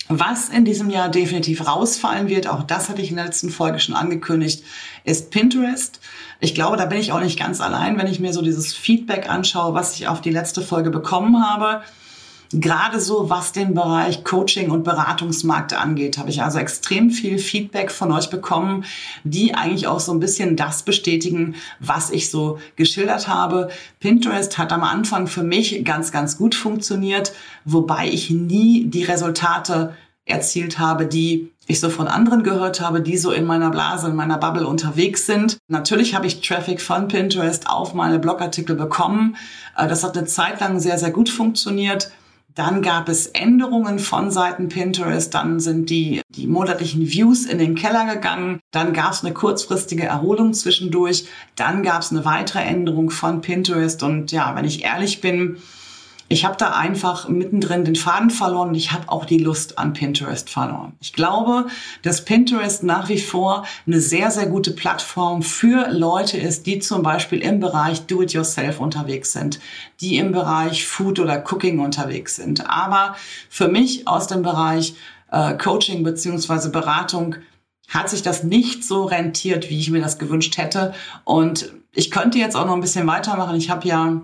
Was 0.08 0.50
in 0.50 0.64
diesem 0.64 0.88
Jahr 0.88 1.08
definitiv 1.08 1.66
rausfallen 1.66 2.28
wird, 2.28 2.46
auch 2.46 2.62
das 2.62 2.88
hatte 2.88 3.02
ich 3.02 3.10
in 3.10 3.16
der 3.16 3.24
letzten 3.24 3.50
Folge 3.50 3.80
schon 3.80 3.96
angekündigt, 3.96 4.62
ist 5.02 5.32
Pinterest. 5.32 6.00
Ich 6.38 6.54
glaube, 6.54 6.76
da 6.76 6.86
bin 6.86 6.98
ich 6.98 7.10
auch 7.10 7.20
nicht 7.20 7.38
ganz 7.38 7.60
allein, 7.60 7.98
wenn 7.98 8.06
ich 8.06 8.20
mir 8.20 8.32
so 8.32 8.40
dieses 8.40 8.72
Feedback 8.72 9.28
anschaue, 9.28 9.74
was 9.74 9.96
ich 9.96 10.06
auf 10.06 10.20
die 10.20 10.30
letzte 10.30 10.62
Folge 10.62 10.90
bekommen 10.90 11.44
habe. 11.44 11.82
Gerade 12.52 13.00
so, 13.00 13.28
was 13.30 13.52
den 13.52 13.74
Bereich 13.74 14.24
Coaching 14.24 14.70
und 14.70 14.84
Beratungsmarkt 14.84 15.74
angeht, 15.74 16.18
habe 16.18 16.30
ich 16.30 16.42
also 16.42 16.58
extrem 16.58 17.10
viel 17.10 17.38
Feedback 17.38 17.90
von 17.90 18.12
euch 18.12 18.30
bekommen, 18.30 18.84
die 19.24 19.54
eigentlich 19.54 19.86
auch 19.86 20.00
so 20.00 20.12
ein 20.12 20.20
bisschen 20.20 20.56
das 20.56 20.82
bestätigen, 20.82 21.56
was 21.80 22.10
ich 22.10 22.30
so 22.30 22.58
geschildert 22.76 23.28
habe. 23.28 23.70
Pinterest 24.00 24.58
hat 24.58 24.72
am 24.72 24.84
Anfang 24.84 25.26
für 25.26 25.42
mich 25.42 25.84
ganz, 25.84 26.12
ganz 26.12 26.36
gut 26.36 26.54
funktioniert, 26.54 27.32
wobei 27.64 28.08
ich 28.08 28.30
nie 28.30 28.86
die 28.86 29.04
Resultate 29.04 29.94
erzielt 30.26 30.78
habe, 30.78 31.06
die 31.06 31.52
ich 31.68 31.80
so 31.80 31.88
von 31.88 32.08
anderen 32.08 32.42
gehört 32.42 32.80
habe, 32.80 33.00
die 33.00 33.16
so 33.16 33.32
in 33.32 33.44
meiner 33.44 33.70
Blase, 33.70 34.08
in 34.08 34.16
meiner 34.16 34.38
Bubble 34.38 34.66
unterwegs 34.66 35.26
sind. 35.26 35.58
Natürlich 35.68 36.14
habe 36.14 36.26
ich 36.26 36.40
Traffic 36.40 36.80
von 36.80 37.08
Pinterest 37.08 37.68
auf 37.68 37.94
meine 37.94 38.18
Blogartikel 38.18 38.76
bekommen. 38.76 39.36
Äh, 39.76 39.88
das 39.88 40.04
hat 40.04 40.16
eine 40.16 40.26
Zeit 40.26 40.60
lang 40.60 40.78
sehr, 40.80 40.98
sehr 40.98 41.10
gut 41.10 41.28
funktioniert. 41.28 42.10
Dann 42.56 42.80
gab 42.80 43.10
es 43.10 43.26
Änderungen 43.26 43.98
von 43.98 44.30
Seiten 44.30 44.68
Pinterest. 44.70 45.32
Dann 45.34 45.60
sind 45.60 45.90
die, 45.90 46.22
die 46.30 46.46
monatlichen 46.46 47.06
Views 47.06 47.44
in 47.44 47.58
den 47.58 47.74
Keller 47.74 48.14
gegangen. 48.14 48.60
Dann 48.70 48.94
gab 48.94 49.12
es 49.12 49.22
eine 49.22 49.34
kurzfristige 49.34 50.04
Erholung 50.04 50.54
zwischendurch. 50.54 51.26
Dann 51.54 51.82
gab 51.82 52.00
es 52.00 52.12
eine 52.12 52.24
weitere 52.24 52.60
Änderung 52.60 53.10
von 53.10 53.42
Pinterest. 53.42 54.02
Und 54.02 54.32
ja, 54.32 54.56
wenn 54.56 54.64
ich 54.64 54.84
ehrlich 54.84 55.20
bin, 55.20 55.58
ich 56.28 56.44
habe 56.44 56.56
da 56.56 56.72
einfach 56.72 57.28
mittendrin 57.28 57.84
den 57.84 57.94
Faden 57.94 58.30
verloren 58.30 58.70
und 58.70 58.74
ich 58.74 58.92
habe 58.92 59.08
auch 59.08 59.24
die 59.24 59.38
Lust 59.38 59.78
an 59.78 59.92
Pinterest 59.92 60.50
verloren. 60.50 60.94
Ich 61.00 61.12
glaube, 61.12 61.66
dass 62.02 62.24
Pinterest 62.24 62.82
nach 62.82 63.08
wie 63.08 63.18
vor 63.18 63.64
eine 63.86 64.00
sehr, 64.00 64.30
sehr 64.30 64.46
gute 64.46 64.72
Plattform 64.72 65.42
für 65.42 65.88
Leute 65.90 66.36
ist, 66.36 66.66
die 66.66 66.80
zum 66.80 67.02
Beispiel 67.02 67.40
im 67.40 67.60
Bereich 67.60 68.06
Do-it-yourself 68.06 68.80
unterwegs 68.80 69.32
sind, 69.32 69.60
die 70.00 70.16
im 70.16 70.32
Bereich 70.32 70.86
Food 70.86 71.20
oder 71.20 71.44
Cooking 71.50 71.78
unterwegs 71.78 72.36
sind. 72.36 72.68
Aber 72.68 73.14
für 73.48 73.68
mich 73.68 74.08
aus 74.08 74.26
dem 74.26 74.42
Bereich 74.42 74.94
äh, 75.30 75.54
Coaching 75.56 76.02
beziehungsweise 76.02 76.70
Beratung 76.70 77.36
hat 77.88 78.10
sich 78.10 78.22
das 78.22 78.42
nicht 78.42 78.84
so 78.84 79.04
rentiert, 79.04 79.70
wie 79.70 79.78
ich 79.78 79.90
mir 79.90 80.00
das 80.00 80.18
gewünscht 80.18 80.58
hätte. 80.58 80.92
Und 81.24 81.72
ich 81.92 82.10
könnte 82.10 82.38
jetzt 82.38 82.56
auch 82.56 82.66
noch 82.66 82.74
ein 82.74 82.80
bisschen 82.80 83.06
weitermachen. 83.06 83.54
Ich 83.56 83.70
habe 83.70 83.86
ja 83.86 84.22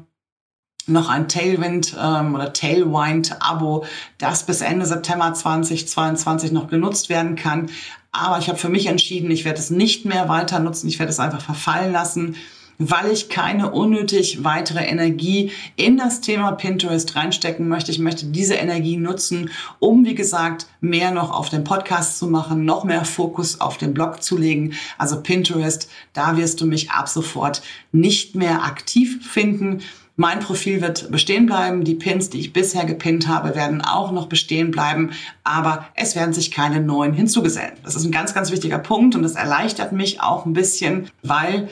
noch 0.86 1.08
ein 1.08 1.28
Tailwind 1.28 1.96
ähm, 2.00 2.34
oder 2.34 2.52
Tailwind-Abo, 2.52 3.84
das 4.18 4.44
bis 4.44 4.60
Ende 4.60 4.86
September 4.86 5.32
2022 5.32 6.52
noch 6.52 6.68
genutzt 6.68 7.08
werden 7.08 7.36
kann. 7.36 7.70
Aber 8.12 8.38
ich 8.38 8.48
habe 8.48 8.58
für 8.58 8.68
mich 8.68 8.86
entschieden, 8.86 9.30
ich 9.30 9.44
werde 9.44 9.58
es 9.58 9.70
nicht 9.70 10.04
mehr 10.04 10.28
weiter 10.28 10.58
nutzen, 10.58 10.88
ich 10.88 10.98
werde 10.98 11.10
es 11.10 11.20
einfach 11.20 11.40
verfallen 11.40 11.92
lassen, 11.92 12.36
weil 12.78 13.10
ich 13.10 13.28
keine 13.28 13.70
unnötig 13.70 14.44
weitere 14.44 14.84
Energie 14.84 15.52
in 15.76 15.96
das 15.96 16.20
Thema 16.20 16.52
Pinterest 16.52 17.14
reinstecken 17.14 17.68
möchte. 17.68 17.90
Ich 17.90 17.98
möchte 17.98 18.26
diese 18.26 18.54
Energie 18.54 18.96
nutzen, 18.96 19.50
um, 19.78 20.04
wie 20.04 20.14
gesagt, 20.14 20.66
mehr 20.80 21.10
noch 21.10 21.30
auf 21.30 21.48
den 21.48 21.64
Podcast 21.64 22.18
zu 22.18 22.26
machen, 22.26 22.64
noch 22.64 22.84
mehr 22.84 23.04
Fokus 23.04 23.60
auf 23.60 23.78
den 23.78 23.94
Blog 23.94 24.22
zu 24.22 24.36
legen. 24.36 24.74
Also 24.98 25.22
Pinterest, 25.22 25.88
da 26.12 26.36
wirst 26.36 26.60
du 26.60 26.66
mich 26.66 26.90
ab 26.90 27.08
sofort 27.08 27.62
nicht 27.92 28.34
mehr 28.34 28.64
aktiv 28.64 29.26
finden. 29.26 29.80
Mein 30.16 30.40
Profil 30.40 30.80
wird 30.82 31.10
bestehen 31.10 31.46
bleiben. 31.46 31.84
Die 31.84 31.94
Pins, 31.94 32.30
die 32.30 32.40
ich 32.40 32.52
bisher 32.52 32.84
gepinnt 32.84 33.28
habe, 33.28 33.54
werden 33.54 33.80
auch 33.80 34.12
noch 34.12 34.26
bestehen 34.26 34.70
bleiben. 34.70 35.12
Aber 35.42 35.86
es 35.94 36.14
werden 36.14 36.34
sich 36.34 36.50
keine 36.50 36.80
neuen 36.80 37.14
hinzugesellen. 37.14 37.74
Das 37.82 37.96
ist 37.96 38.04
ein 38.04 38.12
ganz, 38.12 38.34
ganz 38.34 38.50
wichtiger 38.50 38.78
Punkt 38.78 39.14
und 39.14 39.22
das 39.22 39.34
erleichtert 39.34 39.92
mich 39.92 40.20
auch 40.20 40.44
ein 40.44 40.52
bisschen, 40.52 41.10
weil 41.22 41.68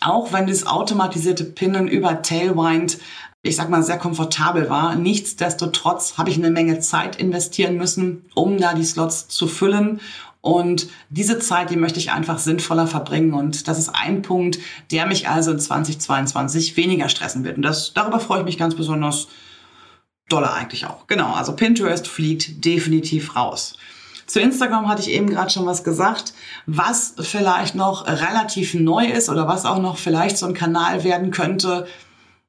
auch 0.00 0.32
wenn 0.32 0.46
das 0.46 0.66
automatisierte 0.66 1.44
Pinnen 1.44 1.88
über 1.88 2.22
Tailwind 2.22 2.98
ich 3.46 3.56
sag 3.56 3.70
mal, 3.70 3.82
sehr 3.82 3.98
komfortabel 3.98 4.68
war. 4.68 4.96
Nichtsdestotrotz 4.96 6.18
habe 6.18 6.30
ich 6.30 6.36
eine 6.36 6.50
Menge 6.50 6.80
Zeit 6.80 7.16
investieren 7.16 7.76
müssen, 7.76 8.24
um 8.34 8.58
da 8.58 8.74
die 8.74 8.84
Slots 8.84 9.28
zu 9.28 9.46
füllen. 9.46 10.00
Und 10.46 10.86
diese 11.10 11.40
Zeit, 11.40 11.70
die 11.70 11.76
möchte 11.76 11.98
ich 11.98 12.12
einfach 12.12 12.38
sinnvoller 12.38 12.86
verbringen. 12.86 13.34
Und 13.34 13.66
das 13.66 13.80
ist 13.80 13.88
ein 13.88 14.22
Punkt, 14.22 14.60
der 14.92 15.06
mich 15.06 15.28
also 15.28 15.50
in 15.50 15.58
2022 15.58 16.76
weniger 16.76 17.08
stressen 17.08 17.42
wird. 17.42 17.56
Und 17.56 17.64
das, 17.64 17.94
darüber 17.94 18.20
freue 18.20 18.38
ich 18.38 18.44
mich 18.44 18.56
ganz 18.56 18.76
besonders 18.76 19.26
doller 20.28 20.54
eigentlich 20.54 20.86
auch. 20.86 21.08
Genau, 21.08 21.32
also 21.32 21.56
Pinterest 21.56 22.06
fliegt 22.06 22.64
definitiv 22.64 23.34
raus. 23.34 23.76
Zu 24.28 24.38
Instagram 24.38 24.88
hatte 24.88 25.02
ich 25.02 25.10
eben 25.10 25.28
gerade 25.28 25.50
schon 25.50 25.66
was 25.66 25.82
gesagt, 25.82 26.32
was 26.66 27.14
vielleicht 27.18 27.74
noch 27.74 28.06
relativ 28.06 28.74
neu 28.74 29.04
ist 29.04 29.28
oder 29.28 29.48
was 29.48 29.64
auch 29.64 29.80
noch 29.80 29.98
vielleicht 29.98 30.38
so 30.38 30.46
ein 30.46 30.54
Kanal 30.54 31.02
werden 31.02 31.32
könnte, 31.32 31.88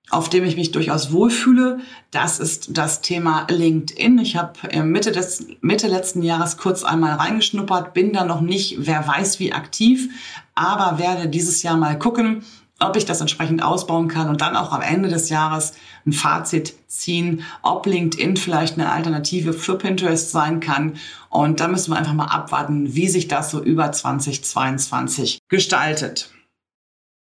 auf 0.10 0.30
dem 0.30 0.46
ich 0.46 0.56
mich 0.56 0.72
durchaus 0.72 1.12
wohlfühle. 1.12 1.80
Das 2.12 2.40
ist 2.40 2.78
das 2.78 3.02
Thema 3.02 3.46
LinkedIn. 3.50 4.20
Ich 4.20 4.38
habe 4.38 4.84
Mitte, 4.84 5.12
des, 5.12 5.46
Mitte 5.62 5.88
letzten 5.88 6.22
Jahres 6.22 6.58
kurz 6.58 6.84
einmal 6.84 7.16
reingeschnuppert, 7.16 7.94
bin 7.94 8.14
da 8.14 8.24
noch 8.24 8.42
nicht, 8.42 8.78
wer 8.80 9.06
weiß 9.06 9.40
wie 9.40 9.54
aktiv, 9.54 10.10
aber 10.56 10.98
werde 10.98 11.28
dieses 11.28 11.62
Jahr 11.62 11.78
mal 11.78 12.00
gucken, 12.00 12.44
ob 12.80 12.96
ich 12.96 13.06
das 13.06 13.22
entsprechend 13.22 13.64
ausbauen 13.64 14.08
kann 14.08 14.30
und 14.30 14.42
dann 14.42 14.56
auch 14.56 14.72
am 14.72 14.82
Ende 14.82 15.10
des 15.10 15.30
Jahres 15.30 15.74
ein 16.06 16.14
Fazit 16.14 16.76
ziehen, 16.88 17.44
ob 17.64 17.86
LinkedIn 17.86 18.38
vielleicht 18.38 18.76
eine 18.76 18.92
Alternative 18.92 19.54
für 19.54 19.78
Pinterest 19.78 20.32
sein 20.32 20.60
kann. 20.60 20.94
Und 21.30 21.60
da 21.60 21.68
müssen 21.68 21.92
wir 21.92 21.98
einfach 21.98 22.14
mal 22.14 22.26
abwarten, 22.26 22.94
wie 22.96 23.08
sich 23.08 23.28
das 23.28 23.50
so 23.50 23.64
über 23.64 23.92
2022 23.92 25.40
gestaltet. 25.50 26.30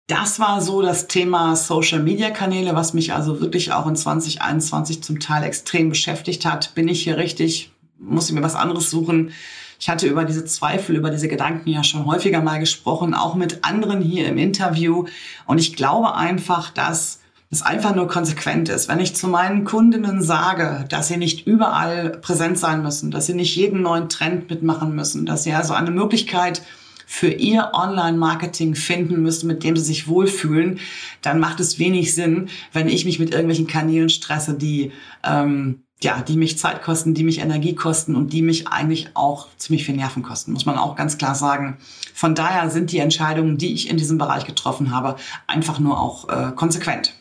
Das 0.09 0.41
war 0.41 0.63
so 0.63 0.81
das 0.81 1.07
Thema 1.07 1.55
Social 1.55 2.01
Media 2.01 2.31
Kanäle, 2.31 2.75
was 2.75 2.95
mich 2.95 3.13
also 3.13 3.43
wirklich 3.43 3.75
auch 3.75 3.87
in 3.87 3.95
2021 3.95 5.03
zum 5.03 5.21
Teil 5.21 5.45
extrem 5.45 5.91
beschäftigt 5.91 6.47
hat. 6.47 6.75
Bin 6.75 6.89
ich 6.89 7.03
hier 7.03 7.19
richtig? 7.19 7.73
Muss 7.99 8.31
ich 8.31 8.35
mir 8.35 8.43
was 8.43 8.55
anderes 8.55 8.89
suchen? 8.89 9.33
Ich 9.79 9.91
hatte 9.91 10.07
über 10.07 10.25
diese 10.25 10.47
Zweifel, 10.47 10.97
über 10.97 11.11
diese 11.11 11.29
Gedanken 11.29 11.69
ja 11.69 11.85
schon 11.85 12.07
häufiger 12.07 12.41
mal 12.41 12.59
gesprochen, 12.59 13.13
auch 13.13 13.35
mit 13.35 13.67
anderen 13.67 14.01
hier 14.01 14.27
im 14.29 14.39
Interview. 14.39 15.05
Und 15.45 15.59
ich 15.59 15.77
glaube 15.77 16.15
einfach, 16.15 16.71
dass 16.71 17.21
es 17.51 17.61
einfach 17.61 17.95
nur 17.95 18.09
konsequent 18.09 18.71
ist. 18.71 18.89
Wenn 18.89 19.01
ich 19.01 19.15
zu 19.15 19.29
meinen 19.29 19.65
Kundinnen 19.65 20.23
sage, 20.23 20.87
dass 20.89 21.09
sie 21.09 21.19
nicht 21.19 21.47
überall 21.47 22.09
präsent 22.09 22.59
sein 22.59 22.83
müssen, 22.83 23.11
dass 23.11 23.27
sie 23.27 23.35
nicht 23.35 23.55
jeden 23.57 23.83
neuen 23.83 24.09
Trend 24.09 24.49
mitmachen 24.49 24.95
müssen, 24.95 25.27
dass 25.27 25.45
sie 25.45 25.53
also 25.53 25.75
eine 25.75 25.91
Möglichkeit 25.91 26.63
für 27.11 27.31
ihr 27.31 27.71
Online-Marketing 27.73 28.75
finden 28.75 29.23
müssen, 29.23 29.47
mit 29.47 29.65
dem 29.65 29.79
sie 29.79 29.85
sich 29.85 30.09
wohlfühlen, 30.09 30.79
dann 31.23 31.41
macht 31.41 31.59
es 31.59 31.79
wenig 31.79 32.15
Sinn, 32.15 32.51
wenn 32.75 32.87
ich 32.87 33.07
mich 33.07 33.19
mit 33.19 33.31
irgendwelchen 33.31 33.67
Kanälen 33.67 34.11
stresse, 34.11 34.53
die 34.53 34.93
ähm, 35.25 35.85
ja, 36.03 36.21
die 36.21 36.37
mich 36.37 36.59
Zeit 36.59 36.83
kosten, 36.83 37.15
die 37.15 37.25
mich 37.25 37.41
Energie 37.41 37.75
kosten 37.75 38.15
und 38.15 38.33
die 38.35 38.43
mich 38.43 38.69
eigentlich 38.69 39.09
auch 39.15 39.49
ziemlich 39.57 39.87
viel 39.87 39.97
Nerven 39.97 40.23
kosten, 40.23 40.53
muss 40.53 40.67
man 40.67 40.77
auch 40.77 40.97
ganz 40.97 41.17
klar 41.17 41.35
sagen. 41.35 41.79
Von 42.15 42.35
daher 42.35 42.69
sind 42.69 42.93
die 42.93 42.99
Entscheidungen, 42.99 43.57
die 43.57 43.73
ich 43.73 43.89
in 43.89 43.97
diesem 43.97 44.19
Bereich 44.19 44.45
getroffen 44.45 44.95
habe, 44.95 45.17
einfach 45.47 45.81
nur 45.81 45.99
auch 45.99 46.29
äh, 46.29 46.53
konsequent. 46.55 47.15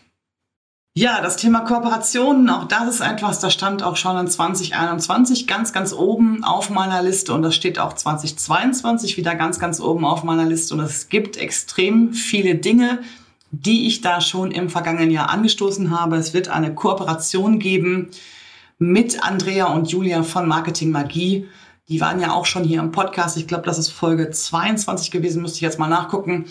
Ja, 0.99 1.21
das 1.21 1.37
Thema 1.37 1.59
Kooperationen, 1.59 2.49
auch 2.49 2.63
das 2.63 2.95
ist 2.95 3.01
etwas, 3.01 3.39
das 3.39 3.53
stand 3.53 3.83
auch 3.83 3.97
schon 3.97 4.17
in 4.17 4.27
2021 4.27 5.45
ganz, 5.45 5.71
ganz 5.71 5.93
oben 5.93 6.43
auf 6.43 6.71
meiner 6.71 7.03
Liste 7.03 7.33
und 7.33 7.43
das 7.43 7.53
steht 7.53 7.77
auch 7.77 7.93
2022 7.93 9.15
wieder 9.15 9.35
ganz, 9.35 9.59
ganz 9.59 9.79
oben 9.79 10.05
auf 10.05 10.23
meiner 10.23 10.45
Liste 10.45 10.73
und 10.73 10.79
es 10.79 11.07
gibt 11.07 11.37
extrem 11.37 12.13
viele 12.13 12.55
Dinge, 12.55 12.97
die 13.51 13.85
ich 13.85 14.01
da 14.01 14.21
schon 14.21 14.49
im 14.49 14.71
vergangenen 14.71 15.11
Jahr 15.11 15.29
angestoßen 15.29 15.91
habe. 15.91 16.15
Es 16.15 16.33
wird 16.33 16.49
eine 16.49 16.73
Kooperation 16.73 17.59
geben 17.59 18.09
mit 18.79 19.23
Andrea 19.23 19.67
und 19.67 19.91
Julia 19.91 20.23
von 20.23 20.47
Marketing 20.47 20.89
Magie. 20.89 21.45
Die 21.89 22.01
waren 22.01 22.19
ja 22.19 22.31
auch 22.31 22.47
schon 22.47 22.63
hier 22.63 22.79
im 22.79 22.91
Podcast. 22.91 23.37
Ich 23.37 23.45
glaube, 23.45 23.65
das 23.65 23.77
ist 23.77 23.89
Folge 23.89 24.31
22 24.31 25.11
gewesen, 25.11 25.43
müsste 25.43 25.57
ich 25.57 25.61
jetzt 25.61 25.77
mal 25.77 25.89
nachgucken. 25.89 26.45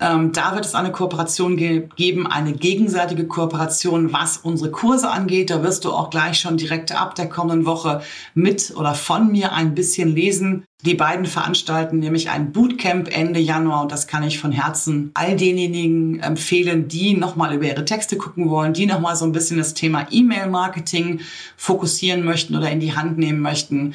Ähm, 0.00 0.32
da 0.32 0.54
wird 0.54 0.64
es 0.64 0.74
eine 0.74 0.92
Kooperation 0.92 1.56
ge 1.56 1.88
geben, 1.96 2.26
eine 2.26 2.52
gegenseitige 2.52 3.26
Kooperation, 3.26 4.12
was 4.12 4.36
unsere 4.36 4.70
Kurse 4.70 5.10
angeht. 5.10 5.50
Da 5.50 5.62
wirst 5.62 5.84
du 5.84 5.92
auch 5.92 6.10
gleich 6.10 6.38
schon 6.38 6.56
direkt 6.56 6.92
ab 6.92 7.16
der 7.16 7.28
kommenden 7.28 7.66
Woche 7.66 8.02
mit 8.34 8.72
oder 8.76 8.94
von 8.94 9.32
mir 9.32 9.52
ein 9.52 9.74
bisschen 9.74 10.14
lesen. 10.14 10.64
Die 10.84 10.94
beiden 10.94 11.26
veranstalten 11.26 11.98
nämlich 11.98 12.30
ein 12.30 12.52
Bootcamp 12.52 13.08
Ende 13.10 13.40
Januar 13.40 13.82
und 13.82 13.90
das 13.90 14.06
kann 14.06 14.22
ich 14.22 14.38
von 14.38 14.52
Herzen 14.52 15.10
all 15.14 15.34
denjenigen 15.34 16.20
empfehlen, 16.20 16.86
die 16.86 17.14
nochmal 17.14 17.52
über 17.52 17.66
ihre 17.66 17.84
Texte 17.84 18.16
gucken 18.16 18.48
wollen, 18.48 18.74
die 18.74 18.86
nochmal 18.86 19.16
so 19.16 19.24
ein 19.24 19.32
bisschen 19.32 19.58
das 19.58 19.74
Thema 19.74 20.06
E-Mail-Marketing 20.08 21.20
fokussieren 21.56 22.24
möchten 22.24 22.54
oder 22.54 22.70
in 22.70 22.78
die 22.78 22.94
Hand 22.94 23.18
nehmen 23.18 23.40
möchten. 23.40 23.94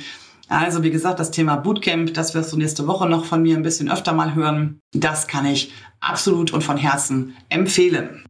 Also 0.54 0.84
wie 0.84 0.92
gesagt, 0.92 1.20
das 1.20 1.32
Thema 1.32 1.56
Bootcamp, 1.56 2.14
das 2.14 2.36
wirst 2.36 2.54
du 2.54 2.58
nächste 2.58 2.86
Woche 2.86 3.10
noch 3.10 3.26
von 3.26 3.42
mir 3.42 3.58
ein 3.58 3.64
bisschen 3.64 3.92
öfter 3.92 4.14
mal 4.14 4.36
hören. 4.36 4.80
Das 4.94 5.26
kann 5.26 5.48
ich 5.48 5.74
absolut 6.00 6.54
und 6.54 6.64
von 6.64 6.78
Herzen 6.78 7.36
empfehlen. 7.50 8.24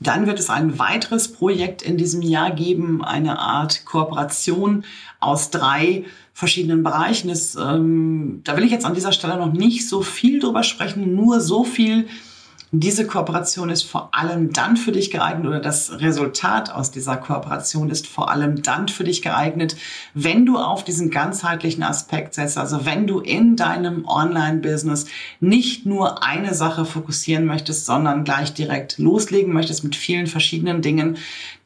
Dann 0.00 0.26
wird 0.26 0.40
es 0.40 0.50
ein 0.50 0.80
weiteres 0.80 1.32
Projekt 1.32 1.80
in 1.82 1.96
diesem 1.96 2.22
Jahr 2.22 2.50
geben, 2.50 3.04
eine 3.04 3.38
Art 3.38 3.84
Kooperation 3.84 4.84
aus 5.20 5.50
drei 5.50 6.06
verschiedenen 6.32 6.82
Bereichen. 6.82 7.28
Das, 7.28 7.54
ähm, 7.54 8.40
da 8.42 8.56
will 8.56 8.64
ich 8.64 8.72
jetzt 8.72 8.84
an 8.84 8.94
dieser 8.94 9.12
Stelle 9.12 9.36
noch 9.36 9.52
nicht 9.52 9.88
so 9.88 10.02
viel 10.02 10.40
drüber 10.40 10.64
sprechen, 10.64 11.14
nur 11.14 11.40
so 11.40 11.62
viel, 11.62 12.08
Diese 12.70 13.06
Kooperation 13.06 13.70
ist 13.70 13.84
vor 13.84 14.10
allem 14.12 14.52
dann 14.52 14.76
für 14.76 14.92
dich 14.92 15.10
geeignet 15.10 15.46
oder 15.46 15.60
das 15.60 16.00
Resultat 16.02 16.70
aus 16.70 16.90
dieser 16.90 17.16
Kooperation 17.16 17.88
ist 17.88 18.06
vor 18.06 18.30
allem 18.30 18.60
dann 18.60 18.88
für 18.88 19.04
dich 19.04 19.22
geeignet, 19.22 19.74
wenn 20.12 20.44
du 20.44 20.58
auf 20.58 20.84
diesen 20.84 21.10
ganzheitlichen 21.10 21.82
Aspekt 21.82 22.34
setzt. 22.34 22.58
Also 22.58 22.84
wenn 22.84 23.06
du 23.06 23.20
in 23.20 23.56
deinem 23.56 24.04
Online-Business 24.06 25.06
nicht 25.40 25.86
nur 25.86 26.22
eine 26.22 26.52
Sache 26.52 26.84
fokussieren 26.84 27.46
möchtest, 27.46 27.86
sondern 27.86 28.24
gleich 28.24 28.52
direkt 28.52 28.98
loslegen 28.98 29.54
möchtest 29.54 29.82
mit 29.82 29.96
vielen 29.96 30.26
verschiedenen 30.26 30.82
Dingen, 30.82 31.16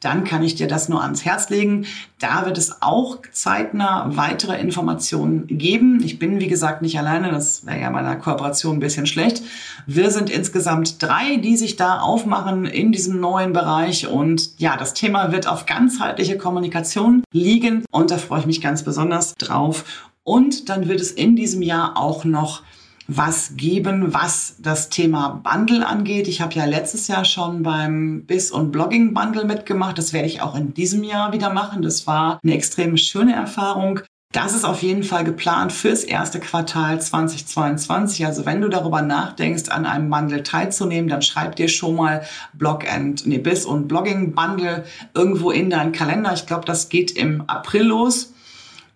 dann 0.03 0.23
kann 0.23 0.43
ich 0.43 0.55
dir 0.55 0.67
das 0.67 0.89
nur 0.89 1.01
ans 1.01 1.25
Herz 1.25 1.49
legen. 1.49 1.85
Da 2.19 2.45
wird 2.45 2.57
es 2.57 2.81
auch 2.81 3.17
zeitnah 3.31 4.15
weitere 4.15 4.59
Informationen 4.59 5.47
geben. 5.47 6.01
Ich 6.03 6.19
bin, 6.19 6.39
wie 6.39 6.47
gesagt, 6.47 6.81
nicht 6.81 6.97
alleine. 6.97 7.31
Das 7.31 7.65
wäre 7.65 7.79
ja 7.79 7.89
bei 7.89 7.99
einer 7.99 8.15
Kooperation 8.15 8.77
ein 8.77 8.79
bisschen 8.79 9.05
schlecht. 9.05 9.41
Wir 9.85 10.11
sind 10.11 10.29
insgesamt 10.29 11.01
drei, 11.01 11.37
die 11.37 11.57
sich 11.57 11.75
da 11.75 11.99
aufmachen 11.99 12.65
in 12.65 12.91
diesem 12.91 13.19
neuen 13.19 13.53
Bereich. 13.53 14.07
Und 14.07 14.59
ja, 14.59 14.77
das 14.77 14.93
Thema 14.93 15.31
wird 15.31 15.47
auf 15.47 15.65
ganzheitliche 15.65 16.37
Kommunikation 16.37 17.23
liegen. 17.31 17.85
Und 17.91 18.11
da 18.11 18.17
freue 18.17 18.41
ich 18.41 18.45
mich 18.45 18.61
ganz 18.61 18.83
besonders 18.83 19.35
drauf. 19.35 20.09
Und 20.23 20.69
dann 20.69 20.87
wird 20.87 21.01
es 21.01 21.11
in 21.11 21.35
diesem 21.35 21.61
Jahr 21.61 21.97
auch 21.97 22.23
noch 22.23 22.61
was 23.07 23.55
geben, 23.55 24.13
was 24.13 24.55
das 24.59 24.89
Thema 24.89 25.41
Bundle 25.43 25.85
angeht. 25.85 26.27
Ich 26.27 26.41
habe 26.41 26.53
ja 26.55 26.65
letztes 26.65 27.07
Jahr 27.07 27.25
schon 27.25 27.63
beim 27.63 28.25
Biz 28.25 28.51
und 28.51 28.71
Blogging 28.71 29.13
Bundle 29.13 29.45
mitgemacht. 29.45 29.97
Das 29.97 30.13
werde 30.13 30.27
ich 30.27 30.41
auch 30.41 30.55
in 30.55 30.73
diesem 30.73 31.03
Jahr 31.03 31.33
wieder 31.33 31.51
machen. 31.51 31.81
Das 31.81 32.07
war 32.07 32.39
eine 32.43 32.53
extrem 32.53 32.97
schöne 32.97 33.33
Erfahrung. 33.33 34.01
Das 34.33 34.55
ist 34.55 34.65
auf 34.65 34.81
jeden 34.81 35.03
Fall 35.03 35.25
geplant 35.25 35.71
fürs 35.71 36.03
erste 36.03 36.39
Quartal 36.39 36.99
2022. 36.99 38.25
Also 38.25 38.47
wenn 38.47 38.61
du 38.61 38.67
darüber 38.67 39.03
nachdenkst, 39.03 39.69
an 39.69 39.85
einem 39.85 40.09
Bundle 40.09 40.41
teilzunehmen, 40.41 41.07
dann 41.07 41.21
schreib 41.21 41.55
dir 41.55 41.67
schon 41.67 41.95
mal 41.95 42.23
Blog 42.53 42.91
and 42.91 43.27
nee, 43.27 43.37
Biz 43.37 43.65
und 43.65 43.87
Blogging 43.87 44.33
Bundle 44.33 44.85
irgendwo 45.13 45.51
in 45.51 45.69
deinen 45.69 45.91
Kalender. 45.91 46.33
Ich 46.33 46.47
glaube, 46.47 46.65
das 46.65 46.89
geht 46.89 47.11
im 47.11 47.43
April 47.47 47.83
los. 47.83 48.32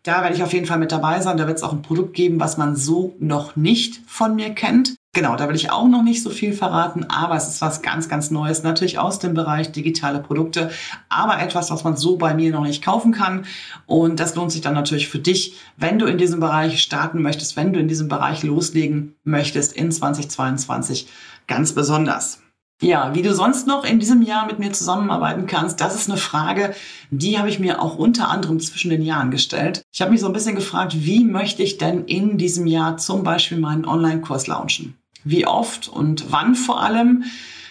Da 0.07 0.21
werde 0.21 0.37
ich 0.37 0.43
auf 0.43 0.53
jeden 0.53 0.65
Fall 0.65 0.77
mit 0.77 0.93
dabei 0.93 1.19
sein. 1.19 1.35
Da 1.35 1.47
wird 1.47 1.57
es 1.57 1.63
auch 1.63 1.73
ein 1.73 1.81
Produkt 1.81 2.13
geben, 2.13 2.39
was 2.39 2.55
man 2.55 2.77
so 2.77 3.17
noch 3.19 3.57
nicht 3.57 3.99
von 4.07 4.35
mir 4.37 4.51
kennt. 4.51 4.95
Genau, 5.13 5.35
da 5.35 5.49
will 5.49 5.55
ich 5.57 5.69
auch 5.69 5.89
noch 5.89 6.01
nicht 6.01 6.23
so 6.23 6.29
viel 6.29 6.53
verraten, 6.53 7.03
aber 7.09 7.35
es 7.35 7.49
ist 7.49 7.59
was 7.59 7.81
ganz, 7.81 8.07
ganz 8.07 8.31
Neues, 8.31 8.63
natürlich 8.63 8.99
aus 8.99 9.19
dem 9.19 9.33
Bereich 9.33 9.73
digitale 9.73 10.19
Produkte, 10.19 10.71
aber 11.09 11.41
etwas, 11.41 11.71
was 11.71 11.83
man 11.83 11.97
so 11.97 12.15
bei 12.15 12.33
mir 12.33 12.53
noch 12.53 12.63
nicht 12.63 12.85
kaufen 12.85 13.11
kann. 13.11 13.45
Und 13.85 14.21
das 14.21 14.35
lohnt 14.35 14.53
sich 14.53 14.61
dann 14.61 14.75
natürlich 14.75 15.09
für 15.09 15.19
dich, 15.19 15.57
wenn 15.75 15.99
du 15.99 16.05
in 16.05 16.17
diesem 16.17 16.39
Bereich 16.39 16.79
starten 16.81 17.21
möchtest, 17.21 17.57
wenn 17.57 17.73
du 17.73 17.79
in 17.81 17.89
diesem 17.89 18.07
Bereich 18.07 18.43
loslegen 18.43 19.15
möchtest 19.25 19.73
in 19.73 19.91
2022 19.91 21.09
ganz 21.47 21.73
besonders. 21.73 22.39
Ja, 22.79 23.15
wie 23.15 23.23
du 23.23 23.33
sonst 23.33 23.65
noch 23.65 23.83
in 23.83 23.99
diesem 23.99 24.21
Jahr 24.21 24.45
mit 24.45 24.59
mir 24.59 24.71
zusammenarbeiten 24.71 25.47
kannst, 25.47 25.81
das 25.81 25.95
ist 25.95 26.09
eine 26.09 26.19
Frage, 26.19 26.75
die 27.09 27.39
habe 27.39 27.49
ich 27.49 27.57
mir 27.57 27.81
auch 27.81 27.97
unter 27.97 28.29
anderem 28.29 28.59
zwischen 28.59 28.91
den 28.91 29.01
Jahren 29.01 29.31
gestellt. 29.31 29.81
Ich 29.91 29.99
habe 29.99 30.11
mich 30.11 30.21
so 30.21 30.27
ein 30.27 30.33
bisschen 30.33 30.55
gefragt, 30.55 30.93
wie 30.95 31.23
möchte 31.23 31.63
ich 31.63 31.79
denn 31.79 32.05
in 32.05 32.37
diesem 32.37 32.67
Jahr 32.67 32.97
zum 32.97 33.23
Beispiel 33.23 33.57
meinen 33.57 33.85
Online-Kurs 33.85 34.45
launchen? 34.45 34.95
Wie 35.23 35.47
oft 35.47 35.87
und 35.87 36.31
wann 36.31 36.53
vor 36.53 36.79
allem? 36.79 37.23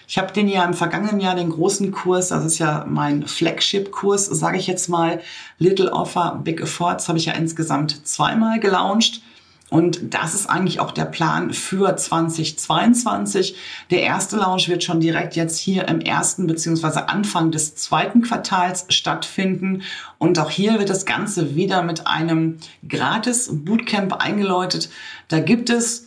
Ich 0.09 0.19
habe 0.19 0.33
den 0.33 0.49
ja 0.49 0.65
im 0.65 0.75
vergangenen 0.75 1.21
Jahr 1.21 1.37
den 1.37 1.51
großen 1.51 1.93
Kurs, 1.93 2.29
das 2.29 2.45
ist 2.45 2.59
ja 2.59 2.85
mein 2.89 3.29
Flagship-Kurs, 3.29 4.27
sage 4.27 4.59
ich 4.59 4.67
jetzt 4.67 4.89
mal, 4.89 5.21
Little 5.59 5.93
Offer, 5.93 6.41
Big 6.43 6.61
Efforts, 6.61 7.09
habe 7.09 7.19
ich 7.19 7.27
ja 7.27 7.35
insgesamt 7.35 8.07
zweimal 8.07 8.59
gelauncht. 8.59 9.23
Und 9.69 10.15
das 10.15 10.35
ist 10.35 10.49
eigentlich 10.49 10.79
auch 10.79 10.93
der 10.93 11.07
Plan 11.07 11.53
für 11.53 11.97
2022. 11.97 13.57
Der 13.91 14.03
erste 14.03 14.37
Launch 14.37 14.69
wird 14.69 14.85
schon 14.85 15.01
direkt 15.01 15.35
jetzt 15.35 15.59
hier 15.59 15.89
im 15.89 16.01
ersten 16.01 16.47
beziehungsweise 16.47 17.09
Anfang 17.09 17.51
des 17.51 17.75
zweiten 17.75 18.23
Quartals 18.23 18.87
stattfinden. 18.91 19.83
Und 20.19 20.39
auch 20.39 20.51
hier 20.51 20.79
wird 20.79 20.89
das 20.89 21.05
Ganze 21.05 21.57
wieder 21.57 21.83
mit 21.83 22.07
einem 22.07 22.59
gratis 22.89 23.51
Bootcamp 23.53 24.13
eingeläutet. 24.13 24.89
Da 25.29 25.41
gibt 25.41 25.69
es 25.69 26.07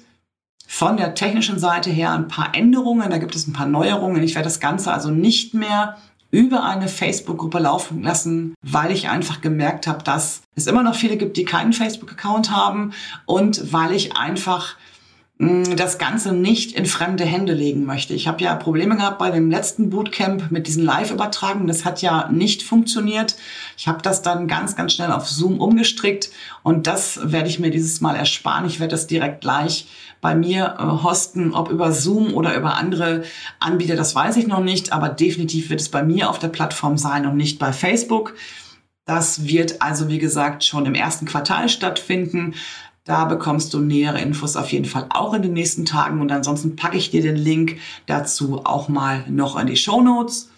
von 0.66 0.96
der 0.96 1.16
technischen 1.16 1.60
Seite 1.60 1.89
her 1.89 2.12
ein 2.12 2.28
paar 2.28 2.56
Änderungen, 2.56 3.10
da 3.10 3.18
gibt 3.18 3.36
es 3.36 3.48
ein 3.48 3.54
paar 3.54 3.66
Neuerungen. 3.66 4.22
Ich 4.24 4.36
werde 4.36 4.48
das 4.48 4.60
Ganze 4.60 4.94
also 4.94 5.10
nicht 5.10 5.54
mehr 5.54 5.98
über 6.31 6.63
eine 6.63 6.88
Facebook-Gruppe 6.88 7.59
laufen 7.59 8.03
lassen, 8.03 8.53
weil 8.62 8.91
ich 8.91 9.09
einfach 9.09 9.41
gemerkt 9.41 9.88
habe, 9.88 10.03
dass 10.03 10.41
es 10.55 10.67
immer 10.67 10.83
noch 10.83 10.95
viele 10.95 11.17
gibt, 11.17 11.38
die 11.38 11.45
keinen 11.45 11.74
Facebook-Account 11.74 12.51
haben 12.51 12.93
und 13.25 13.74
weil 13.74 13.93
ich 13.93 14.15
einfach 14.15 14.75
das 15.41 15.98
Ganze 15.98 16.34
nicht 16.34 16.74
in 16.74 16.85
fremde 16.85 17.24
Hände 17.24 17.53
legen 17.53 17.85
möchte. 17.85 18.14
Ich 18.14 18.27
habe 18.27 18.44
ja 18.44 18.53
Probleme 18.55 18.98
gehabt 18.98 19.20
bei 19.20 19.31
dem 19.31 19.50
letzten 19.50 19.90
Bootcamp 19.90 20.51
mit 20.51 20.68
diesen 20.68 20.83
Live-Übertragungen. 20.83 21.68
Das 21.68 21.85
hat 21.85 22.01
ja 22.01 22.27
nicht 22.29 22.61
funktioniert. 22.61 23.37
Ich 23.77 23.87
habe 23.87 24.01
das 24.01 24.22
dann 24.22 24.50
ganz, 24.50 24.75
ganz 24.75 24.92
schnell 24.92 25.14
auf 25.14 25.29
Zoom 25.29 25.61
umgestrickt 25.61 26.29
und 26.61 26.87
das 26.87 27.31
werde 27.31 27.48
ich 27.48 27.57
mir 27.57 27.72
dieses 27.72 28.01
Mal 28.01 28.18
ersparen. 28.18 28.66
Ich 28.66 28.81
werde 28.81 28.92
das 28.92 29.07
direkt 29.07 29.40
gleich 29.40 29.87
bei 30.20 30.35
mir 30.35 30.75
äh, 30.77 31.03
hosten, 31.03 31.53
ob 31.53 31.70
über 31.70 31.94
Zoom 31.94 32.33
oder 32.33 32.53
über 32.57 32.75
andere 32.75 33.24
Anbieter, 33.61 33.96
das 33.96 34.14
weiß 34.14 34.35
ich 34.35 34.48
noch 34.48 34.61
nicht, 34.61 34.92
aber 34.92 35.07
definitiv 35.07 35.70
wird 35.70 35.79
es 35.79 35.87
bei 35.87 36.03
mir 36.03 36.29
auf 36.29 36.40
der 36.40 36.50
Plattform 36.50 36.98
sein 36.98 37.25
und 37.25 37.37
nicht 37.37 37.59
bei 37.59 37.72
Facebook. 37.72 38.35
Das 39.05 39.48
wird 39.48 39.81
also, 39.81 40.09
wie 40.09 40.20
gesagt, 40.20 40.66
schon 40.66 40.85
im 40.85 40.94
ersten 40.94 41.25
Quartal 41.25 41.70
stattfinden. 41.70 42.55
Da 43.09 43.25
bekommst 43.25 43.74
du 43.74 43.79
nähere 43.79 44.22
Infos 44.22 44.55
auf 44.55 44.72
jeden 44.72 44.85
Fall 44.85 45.07
auch 45.09 45.33
in 45.33 45.41
den 45.41 45.53
nächsten 45.53 45.83
Tagen. 45.83 46.22
Und 46.22 46.31
ansonsten 46.31 46.75
packe 46.75 46.95
ich 46.95 47.09
dir 47.09 47.24
den 47.24 47.37
Link 47.37 47.79
dazu 48.05 48.61
auch 48.65 48.87
mal 48.87 49.25
noch 49.27 49.59
in 49.59 49.65
die 49.65 49.77
Show 49.77 50.00
Notes. 50.00 50.51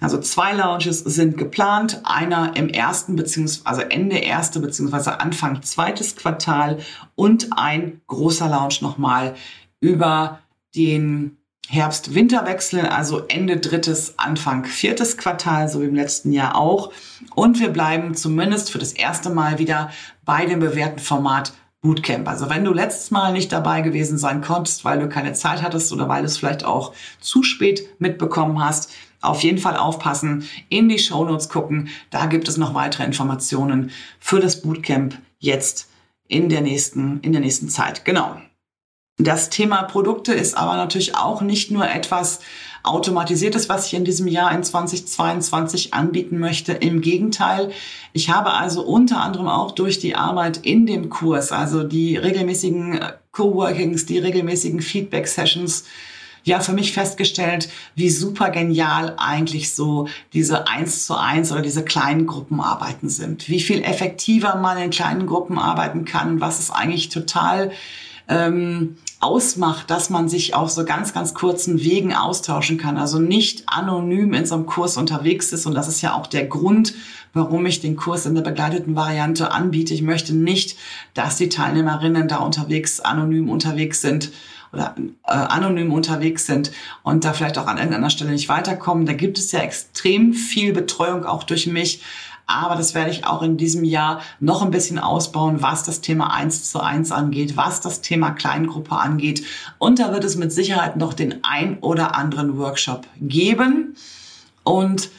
Also 0.00 0.18
zwei 0.18 0.54
Launches 0.54 1.00
sind 1.00 1.36
geplant, 1.36 2.00
einer 2.04 2.56
im 2.56 2.70
ersten 2.70 3.16
beziehungsweise 3.16 3.66
also 3.66 3.82
Ende 3.82 4.16
erste 4.16 4.60
beziehungsweise 4.60 5.20
Anfang 5.20 5.60
zweites 5.60 6.16
Quartal 6.16 6.78
und 7.16 7.48
ein 7.54 8.00
großer 8.06 8.48
Launch 8.48 8.80
nochmal 8.80 9.34
über 9.80 10.38
den 10.74 11.36
Herbst-Winterwechsel, 11.68 12.80
also 12.80 13.24
Ende 13.28 13.58
drittes, 13.58 14.18
Anfang 14.18 14.64
viertes 14.64 15.18
Quartal, 15.18 15.68
so 15.68 15.82
wie 15.82 15.86
im 15.86 15.94
letzten 15.94 16.32
Jahr 16.32 16.56
auch. 16.56 16.92
Und 17.34 17.60
wir 17.60 17.68
bleiben 17.68 18.14
zumindest 18.14 18.70
für 18.70 18.78
das 18.78 18.92
erste 18.92 19.28
Mal 19.28 19.58
wieder 19.58 19.90
bei 20.24 20.46
dem 20.46 20.60
bewährten 20.60 20.98
Format 20.98 21.52
Bootcamp. 21.84 22.26
Also 22.26 22.48
wenn 22.48 22.64
du 22.64 22.72
letztes 22.72 23.10
Mal 23.10 23.32
nicht 23.32 23.52
dabei 23.52 23.82
gewesen 23.82 24.16
sein 24.16 24.40
konntest, 24.40 24.86
weil 24.86 24.98
du 24.98 25.08
keine 25.08 25.34
Zeit 25.34 25.62
hattest 25.62 25.92
oder 25.92 26.08
weil 26.08 26.22
du 26.22 26.26
es 26.26 26.38
vielleicht 26.38 26.64
auch 26.64 26.94
zu 27.20 27.42
spät 27.42 27.88
mitbekommen 28.00 28.64
hast, 28.64 28.90
auf 29.20 29.42
jeden 29.42 29.58
Fall 29.58 29.76
aufpassen, 29.76 30.48
in 30.70 30.88
die 30.88 30.98
Shownotes 30.98 31.50
gucken. 31.50 31.88
Da 32.10 32.26
gibt 32.26 32.48
es 32.48 32.56
noch 32.56 32.74
weitere 32.74 33.04
Informationen 33.04 33.90
für 34.18 34.40
das 34.40 34.62
Bootcamp 34.62 35.18
jetzt 35.38 35.90
in 36.26 36.48
der 36.48 36.62
nächsten, 36.62 37.20
in 37.20 37.32
der 37.32 37.42
nächsten 37.42 37.68
Zeit. 37.68 38.06
Genau. 38.06 38.36
Das 39.18 39.48
Thema 39.48 39.84
Produkte 39.84 40.32
ist 40.32 40.56
aber 40.56 40.76
natürlich 40.76 41.14
auch 41.14 41.40
nicht 41.40 41.70
nur 41.70 41.88
etwas 41.88 42.40
automatisiertes, 42.82 43.68
was 43.68 43.86
ich 43.86 43.94
in 43.94 44.04
diesem 44.04 44.26
Jahr 44.26 44.52
in 44.52 44.64
2022 44.64 45.94
anbieten 45.94 46.38
möchte. 46.38 46.72
Im 46.72 47.00
Gegenteil, 47.00 47.70
ich 48.12 48.30
habe 48.30 48.52
also 48.52 48.82
unter 48.82 49.20
anderem 49.20 49.46
auch 49.48 49.70
durch 49.70 50.00
die 50.00 50.16
Arbeit 50.16 50.58
in 50.58 50.84
dem 50.84 51.10
Kurs, 51.10 51.52
also 51.52 51.84
die 51.84 52.16
regelmäßigen 52.16 53.00
Coworkings, 53.30 54.04
die 54.04 54.18
regelmäßigen 54.18 54.82
Feedback-Sessions, 54.82 55.84
ja 56.42 56.60
für 56.60 56.72
mich 56.72 56.92
festgestellt, 56.92 57.68
wie 57.94 58.10
super 58.10 58.50
genial 58.50 59.14
eigentlich 59.16 59.74
so 59.74 60.08
diese 60.32 60.68
eins 60.68 61.06
zu 61.06 61.16
eins 61.16 61.50
oder 61.52 61.62
diese 61.62 61.84
kleinen 61.84 62.26
Gruppenarbeiten 62.26 63.08
sind. 63.08 63.48
Wie 63.48 63.60
viel 63.60 63.82
effektiver 63.82 64.56
man 64.56 64.76
in 64.76 64.90
kleinen 64.90 65.26
Gruppen 65.26 65.58
arbeiten 65.58 66.04
kann, 66.04 66.40
was 66.40 66.58
es 66.58 66.70
eigentlich 66.70 67.08
total 67.08 67.72
ähm, 68.28 68.96
ausmacht, 69.20 69.90
dass 69.90 70.10
man 70.10 70.28
sich 70.28 70.54
auf 70.54 70.70
so 70.70 70.84
ganz, 70.84 71.14
ganz 71.14 71.34
kurzen 71.34 71.82
Wegen 71.82 72.14
austauschen 72.14 72.78
kann. 72.78 72.98
Also 72.98 73.18
nicht 73.18 73.64
anonym 73.66 74.34
in 74.34 74.46
so 74.46 74.54
einem 74.54 74.66
Kurs 74.66 74.96
unterwegs 74.96 75.52
ist. 75.52 75.66
Und 75.66 75.74
das 75.74 75.88
ist 75.88 76.02
ja 76.02 76.14
auch 76.14 76.26
der 76.26 76.46
Grund, 76.46 76.94
warum 77.32 77.64
ich 77.66 77.80
den 77.80 77.96
Kurs 77.96 78.26
in 78.26 78.34
der 78.34 78.42
begleiteten 78.42 78.96
Variante 78.96 79.50
anbiete. 79.50 79.94
Ich 79.94 80.02
möchte 80.02 80.34
nicht, 80.34 80.76
dass 81.14 81.36
die 81.36 81.48
Teilnehmerinnen 81.48 82.28
da 82.28 82.38
unterwegs, 82.38 83.00
anonym 83.00 83.48
unterwegs 83.48 84.00
sind 84.00 84.30
oder 84.72 84.94
äh, 85.26 85.30
anonym 85.30 85.92
unterwegs 85.92 86.46
sind 86.46 86.72
und 87.02 87.24
da 87.24 87.32
vielleicht 87.32 87.58
auch 87.58 87.66
an 87.66 87.78
irgendeiner 87.78 88.10
Stelle 88.10 88.32
nicht 88.32 88.48
weiterkommen. 88.48 89.06
Da 89.06 89.12
gibt 89.12 89.38
es 89.38 89.52
ja 89.52 89.60
extrem 89.60 90.34
viel 90.34 90.72
Betreuung 90.72 91.24
auch 91.24 91.44
durch 91.44 91.66
mich. 91.66 92.02
Aber 92.46 92.76
das 92.76 92.94
werde 92.94 93.10
ich 93.10 93.26
auch 93.26 93.42
in 93.42 93.56
diesem 93.56 93.84
Jahr 93.84 94.20
noch 94.40 94.62
ein 94.62 94.70
bisschen 94.70 94.98
ausbauen, 94.98 95.62
was 95.62 95.82
das 95.82 96.00
Thema 96.00 96.32
1 96.32 96.70
zu 96.70 96.80
1 96.80 97.10
angeht, 97.12 97.56
was 97.56 97.80
das 97.80 98.00
Thema 98.00 98.30
Kleingruppe 98.30 98.96
angeht. 98.96 99.44
Und 99.78 99.98
da 99.98 100.12
wird 100.12 100.24
es 100.24 100.36
mit 100.36 100.52
Sicherheit 100.52 100.96
noch 100.96 101.14
den 101.14 101.42
ein 101.42 101.78
oder 101.80 102.14
anderen 102.14 102.58
Workshop 102.58 103.06
geben. 103.20 103.96
Und 104.62 105.10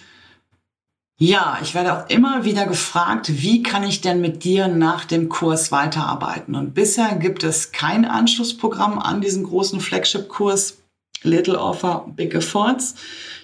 ja, 1.17 1.59
ich 1.61 1.73
werde 1.73 1.97
auch 1.97 2.09
immer 2.09 2.43
wieder 2.43 2.65
gefragt, 2.65 3.41
wie 3.41 3.63
kann 3.63 3.83
ich 3.83 4.01
denn 4.01 4.19
mit 4.19 4.43
dir 4.43 4.67
nach 4.67 5.05
dem 5.05 5.29
Kurs 5.29 5.71
weiterarbeiten? 5.71 6.55
Und 6.55 6.73
bisher 6.73 7.15
gibt 7.15 7.43
es 7.45 7.71
kein 7.71 8.03
Anschlussprogramm 8.03 8.99
an 8.99 9.21
diesen 9.21 9.45
großen 9.45 9.79
Flagship-Kurs. 9.79 10.79
Little 11.23 11.59
Offer, 11.59 12.05
Big 12.15 12.33
Efforts. 12.33 12.95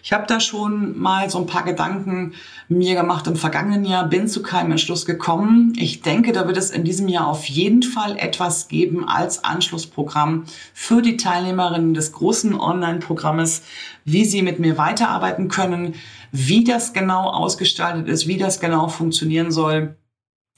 Ich 0.04 0.14
habe 0.14 0.26
da 0.28 0.40
schon 0.40 0.98
mal 0.98 1.30
so 1.30 1.38
ein 1.38 1.46
paar 1.46 1.64
Gedanken 1.64 2.34
mir 2.68 2.96
gemacht 2.96 3.28
im 3.28 3.36
vergangenen 3.36 3.86
Jahr, 3.86 4.08
bin 4.08 4.28
zu 4.28 4.42
keinem 4.42 4.72
Entschluss 4.72 5.06
gekommen. 5.06 5.74
Ich 5.78 6.02
denke, 6.02 6.32
da 6.32 6.48
wird 6.48 6.58
es 6.58 6.72
in 6.72 6.84
diesem 6.84 7.08
Jahr 7.08 7.28
auf 7.28 7.46
jeden 7.46 7.84
Fall 7.84 8.18
etwas 8.18 8.68
geben 8.68 9.08
als 9.08 9.44
Anschlussprogramm 9.44 10.46
für 10.74 11.02
die 11.02 11.18
Teilnehmerinnen 11.18 11.94
des 11.94 12.14
großen 12.14 12.60
Online-Programmes, 12.60 13.62
wie 14.06 14.26
sie 14.26 14.42
mit 14.42 14.60
mir 14.60 14.78
weiterarbeiten 14.78 15.48
können, 15.50 15.96
wie 16.32 16.64
das 16.64 16.94
genau 16.94 17.30
ausgestaltet 17.30 18.08
ist, 18.08 18.28
wie 18.28 18.38
das 18.38 18.60
genau 18.60 18.88
funktionieren 18.88 19.52
soll. 19.52 19.96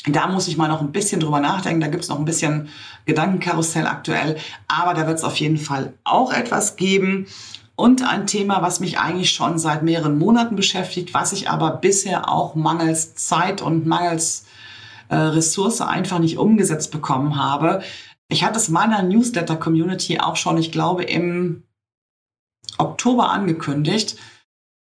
Da 0.06 0.28
muss 0.28 0.48
ich 0.48 0.58
mal 0.58 0.68
noch 0.68 0.82
ein 0.82 0.92
bisschen 0.92 1.22
drüber 1.22 1.40
nachdenken. 1.40 1.82
Da 1.82 1.88
gibt 1.88 2.04
es 2.04 2.10
noch 2.10 2.20
ein 2.20 2.26
bisschen 2.26 2.70
Gedankenkarussell 3.06 3.88
aktuell. 3.88 4.38
Aber 4.68 4.94
da 4.94 5.08
wird 5.08 5.18
es 5.18 5.24
auf 5.24 5.38
jeden 5.38 5.58
Fall 5.58 5.94
auch 6.04 6.34
etwas 6.34 6.76
geben. 6.76 7.28
Und 7.76 8.08
ein 8.08 8.28
Thema, 8.28 8.62
was 8.62 8.80
mich 8.80 9.00
eigentlich 9.00 9.32
schon 9.32 9.58
seit 9.58 9.82
mehreren 9.82 10.18
Monaten 10.18 10.56
beschäftigt, 10.56 11.14
was 11.14 11.34
ich 11.34 11.50
aber 11.50 11.72
bisher 11.72 12.30
auch 12.30 12.54
mangels 12.54 13.16
Zeit 13.16 13.62
und 13.62 13.88
mangels 13.88 14.46
äh, 15.10 15.16
Ressource 15.16 15.82
einfach 15.82 16.20
nicht 16.20 16.38
umgesetzt 16.38 16.92
bekommen 16.92 17.38
habe. 17.38 17.82
Ich 18.28 18.44
hatte 18.44 18.58
es 18.58 18.70
meiner 18.70 19.02
Newsletter-Community 19.02 20.20
auch 20.20 20.36
schon, 20.36 20.58
ich 20.58 20.72
glaube, 20.72 21.04
im 21.04 21.64
Oktober 22.78 23.30
angekündigt. 23.30 24.18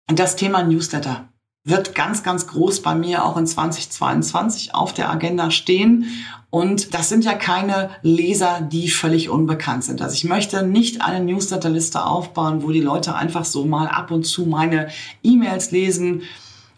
Das 0.07 0.35
Thema 0.35 0.63
Newsletter 0.63 1.27
wird 1.65 1.95
ganz, 1.95 2.23
ganz 2.23 2.47
groß 2.47 2.81
bei 2.81 2.93
mir 2.93 3.23
auch 3.23 3.37
in 3.37 3.47
2022 3.47 4.75
auf 4.75 4.93
der 4.93 5.09
Agenda 5.09 5.49
stehen. 5.49 6.05
Und 6.49 6.93
das 6.93 7.09
sind 7.09 7.23
ja 7.23 7.33
keine 7.33 7.89
Leser, 8.01 8.61
die 8.61 8.89
völlig 8.89 9.29
unbekannt 9.29 9.83
sind. 9.83 10.01
Also 10.01 10.13
ich 10.13 10.25
möchte 10.25 10.65
nicht 10.65 11.01
eine 11.01 11.23
Newsletterliste 11.23 12.05
aufbauen, 12.05 12.63
wo 12.63 12.71
die 12.71 12.81
Leute 12.81 13.15
einfach 13.15 13.45
so 13.45 13.65
mal 13.65 13.87
ab 13.87 14.11
und 14.11 14.23
zu 14.23 14.45
meine 14.45 14.89
E-Mails 15.23 15.71
lesen, 15.71 16.23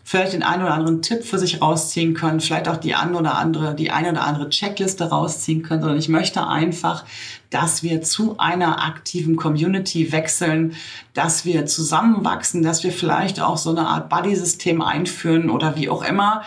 vielleicht 0.07 0.33
den 0.33 0.43
einen 0.43 0.61
oder 0.61 0.75
anderen 0.75 1.01
Tipp 1.01 1.23
für 1.23 1.39
sich 1.39 1.63
rausziehen 1.63 2.13
können, 2.13 2.39
vielleicht 2.39 2.69
auch 2.69 2.77
die 2.77 2.93
eine 2.93 3.17
oder 3.17 3.39
andere, 3.39 3.73
die 3.73 3.89
eine 3.89 4.11
oder 4.11 4.23
andere 4.23 4.49
Checkliste 4.49 5.05
rausziehen 5.05 5.63
können, 5.63 5.81
sondern 5.81 5.97
ich 5.97 6.09
möchte 6.09 6.45
einfach, 6.45 7.05
dass 7.49 7.81
wir 7.81 8.03
zu 8.03 8.37
einer 8.37 8.85
aktiven 8.85 9.35
Community 9.35 10.11
wechseln, 10.11 10.75
dass 11.15 11.43
wir 11.43 11.65
zusammenwachsen, 11.65 12.61
dass 12.61 12.83
wir 12.83 12.91
vielleicht 12.91 13.41
auch 13.41 13.57
so 13.57 13.71
eine 13.71 13.87
Art 13.87 14.09
Buddy-System 14.09 14.79
einführen 14.83 15.49
oder 15.49 15.75
wie 15.75 15.89
auch 15.89 16.03
immer. 16.03 16.43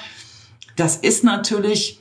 Das 0.77 0.95
ist 0.95 1.25
natürlich, 1.25 1.99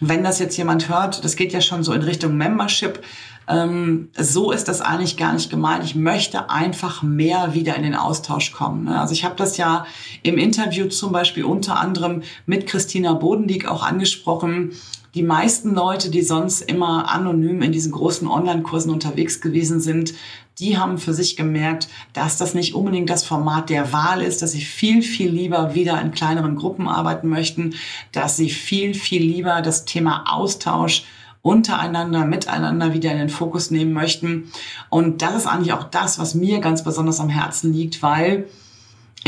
wenn 0.00 0.24
das 0.24 0.40
jetzt 0.40 0.56
jemand 0.56 0.88
hört, 0.88 1.24
das 1.24 1.36
geht 1.36 1.52
ja 1.52 1.60
schon 1.60 1.84
so 1.84 1.92
in 1.92 2.02
Richtung 2.02 2.36
Membership, 2.36 3.04
ähm, 3.48 4.10
so 4.16 4.52
ist 4.52 4.68
das 4.68 4.80
eigentlich 4.80 5.16
gar 5.16 5.32
nicht 5.32 5.50
gemeint. 5.50 5.84
Ich 5.84 5.94
möchte 5.94 6.50
einfach 6.50 7.02
mehr 7.02 7.54
wieder 7.54 7.74
in 7.76 7.82
den 7.82 7.94
Austausch 7.94 8.52
kommen. 8.52 8.84
Ne? 8.84 9.00
Also 9.00 9.14
ich 9.14 9.24
habe 9.24 9.36
das 9.36 9.56
ja 9.56 9.86
im 10.22 10.36
Interview 10.36 10.86
zum 10.86 11.12
Beispiel 11.12 11.44
unter 11.44 11.78
anderem 11.78 12.22
mit 12.46 12.66
Christina 12.66 13.14
Bodendieck 13.14 13.66
auch 13.66 13.82
angesprochen. 13.82 14.72
Die 15.14 15.22
meisten 15.22 15.74
Leute, 15.74 16.10
die 16.10 16.22
sonst 16.22 16.60
immer 16.60 17.10
anonym 17.10 17.62
in 17.62 17.72
diesen 17.72 17.92
großen 17.92 18.28
Online-Kursen 18.28 18.92
unterwegs 18.92 19.40
gewesen 19.40 19.80
sind, 19.80 20.12
die 20.58 20.76
haben 20.76 20.98
für 20.98 21.14
sich 21.14 21.36
gemerkt, 21.36 21.88
dass 22.12 22.36
das 22.36 22.52
nicht 22.52 22.74
unbedingt 22.74 23.08
das 23.08 23.24
Format 23.24 23.70
der 23.70 23.92
Wahl 23.92 24.22
ist, 24.22 24.42
dass 24.42 24.52
sie 24.52 24.60
viel, 24.60 25.02
viel 25.02 25.30
lieber 25.30 25.74
wieder 25.74 26.00
in 26.02 26.10
kleineren 26.10 26.56
Gruppen 26.56 26.88
arbeiten 26.88 27.28
möchten, 27.28 27.74
dass 28.12 28.36
sie 28.36 28.50
viel, 28.50 28.92
viel 28.92 29.22
lieber 29.22 29.62
das 29.62 29.84
Thema 29.84 30.24
Austausch 30.28 31.04
untereinander, 31.42 32.24
miteinander 32.24 32.92
wieder 32.94 33.12
in 33.12 33.18
den 33.18 33.28
Fokus 33.28 33.70
nehmen 33.70 33.92
möchten. 33.92 34.50
Und 34.90 35.22
das 35.22 35.34
ist 35.34 35.46
eigentlich 35.46 35.72
auch 35.72 35.84
das, 35.84 36.18
was 36.18 36.34
mir 36.34 36.60
ganz 36.60 36.84
besonders 36.84 37.20
am 37.20 37.28
Herzen 37.28 37.72
liegt, 37.72 38.02
weil 38.02 38.48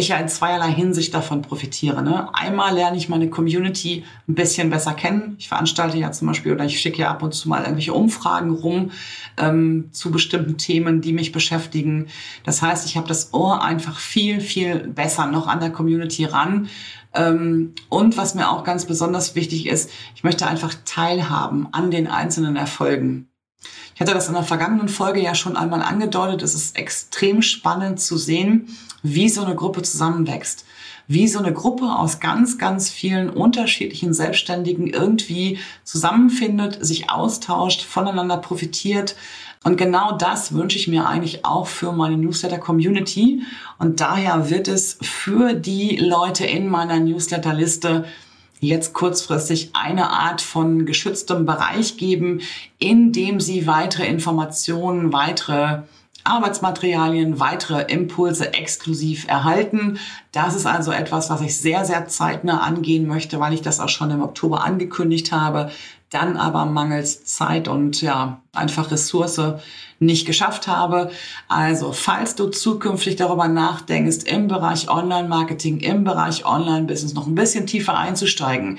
ich 0.01 0.09
ja 0.09 0.17
in 0.17 0.29
zweierlei 0.29 0.73
Hinsicht 0.73 1.15
davon 1.15 1.43
profitiere. 1.43 2.03
Ne? 2.03 2.29
Einmal 2.35 2.75
lerne 2.75 2.97
ich 2.97 3.09
meine 3.09 3.31
Community 3.31 4.05
ein 4.29 4.35
bisschen 4.35 4.71
besser 4.71 4.95
kennen. 4.95 5.37
Ich 5.39 5.49
veranstalte 5.49 5.99
ja 5.99 6.13
zum 6.13 6.29
Beispiel 6.29 6.53
oder 6.53 6.65
ich 6.65 6.81
schicke 6.81 7.03
ja 7.03 7.11
ab 7.11 7.23
und 7.23 7.33
zu 7.33 7.49
mal 7.49 7.63
irgendwelche 7.63 7.93
Umfragen 7.93 8.51
rum 8.51 8.91
ähm, 9.37 9.89
zu 9.93 10.11
bestimmten 10.11 10.59
Themen, 10.59 11.01
die 11.01 11.13
mich 11.13 11.33
beschäftigen. 11.33 12.09
Das 12.45 12.63
heißt, 12.63 12.87
ich 12.87 12.97
habe 12.97 13.09
das 13.09 13.33
Ohr 13.33 13.63
einfach 13.63 13.99
viel, 13.99 14.41
viel 14.41 14.89
besser 14.89 15.27
noch 15.27 15.47
an 15.47 15.61
der 15.61 15.71
Community 15.71 16.25
ran 16.25 16.69
ähm, 17.13 17.75
und 17.89 18.17
was 18.17 18.35
mir 18.35 18.51
auch 18.51 18.65
ganz 18.65 18.85
besonders 18.85 19.35
wichtig 19.35 19.67
ist, 19.67 19.91
ich 20.15 20.23
möchte 20.23 20.47
einfach 20.47 20.75
teilhaben 20.85 21.69
an 21.73 21.91
den 21.91 22.07
einzelnen 22.07 22.57
Erfolgen. 22.57 23.30
Ich 23.94 24.01
hatte 24.01 24.14
das 24.14 24.29
in 24.29 24.35
der 24.35 24.42
vergangenen 24.42 24.88
Folge 24.88 25.20
ja 25.20 25.35
schon 25.35 25.57
einmal 25.57 25.83
angedeutet. 25.83 26.42
Es 26.42 26.55
ist 26.55 26.77
extrem 26.77 27.42
spannend 27.42 28.01
zu 28.01 28.16
sehen, 28.16 28.77
wie 29.03 29.29
so 29.29 29.44
eine 29.44 29.55
Gruppe 29.55 29.83
zusammenwächst. 29.83 30.64
Wie 31.07 31.27
so 31.27 31.40
eine 31.40 31.53
Gruppe 31.53 31.87
aus 31.87 32.20
ganz, 32.20 32.57
ganz 32.57 32.88
vielen 32.88 33.31
unterschiedlichen 33.31 34.14
Selbstständigen 34.14 34.87
irgendwie 34.87 35.59
zusammenfindet, 35.83 36.79
sich 36.85 37.11
austauscht, 37.11 37.83
voneinander 37.83 38.37
profitiert, 38.37 39.16
und 39.62 39.77
genau 39.77 40.12
das 40.12 40.55
wünsche 40.55 40.79
ich 40.79 40.88
mir 40.88 41.07
eigentlich 41.07 41.44
auch 41.44 41.66
für 41.66 41.92
meine 41.92 42.16
Newsletter-Community. 42.16 43.42
Und 43.79 44.01
daher 44.01 44.49
wird 44.49 44.68
es 44.68 44.96
für 45.03 45.53
die 45.53 45.96
Leute 45.96 46.46
in 46.46 46.68
meiner 46.68 46.99
Newsletter-Liste 46.99 48.07
jetzt 48.61 48.92
kurzfristig 48.92 49.70
eine 49.73 50.11
Art 50.11 50.40
von 50.40 50.87
geschütztem 50.87 51.46
Bereich 51.46 51.96
geben, 51.96 52.40
in 52.79 53.12
dem 53.12 53.40
sie 53.40 53.66
weitere 53.66 54.07
Informationen, 54.07 55.12
weitere 55.12 55.83
Arbeitsmaterialien, 56.23 57.40
weitere 57.40 57.90
Impulse 57.90 58.53
exklusiv 58.53 59.27
erhalten. 59.27 59.99
Das 60.33 60.55
ist 60.55 60.66
also 60.66 60.92
etwas, 60.92 61.31
was 61.31 61.40
ich 61.40 61.57
sehr, 61.57 61.85
sehr 61.87 62.09
zeitnah 62.09 62.61
angehen 62.61 63.07
möchte, 63.07 63.40
weil 63.40 63.55
ich 63.55 63.62
das 63.62 63.81
auch 63.81 63.88
schon 63.88 64.11
im 64.11 64.23
Oktober 64.23 64.62
angekündigt 64.62 65.33
habe 65.33 65.70
dann 66.11 66.37
aber 66.37 66.66
mangels 66.66 67.25
Zeit 67.25 67.68
und 67.68 68.03
ja, 68.03 68.40
einfach 68.53 68.90
Ressource 68.90 69.40
nicht 70.01 70.27
geschafft 70.27 70.66
habe. 70.66 71.11
Also, 71.49 71.92
falls 71.92 72.35
du 72.35 72.49
zukünftig 72.49 73.16
darüber 73.16 73.46
nachdenkst, 73.46 74.25
im 74.25 74.49
Bereich 74.49 74.90
Online-Marketing, 74.90 75.79
im 75.79 76.05
Bereich 76.05 76.44
Online-Business 76.44 77.14
noch 77.14 77.27
ein 77.27 77.37
bisschen 77.37 77.66
tiefer 77.66 77.96
einzusteigen, 77.96 78.79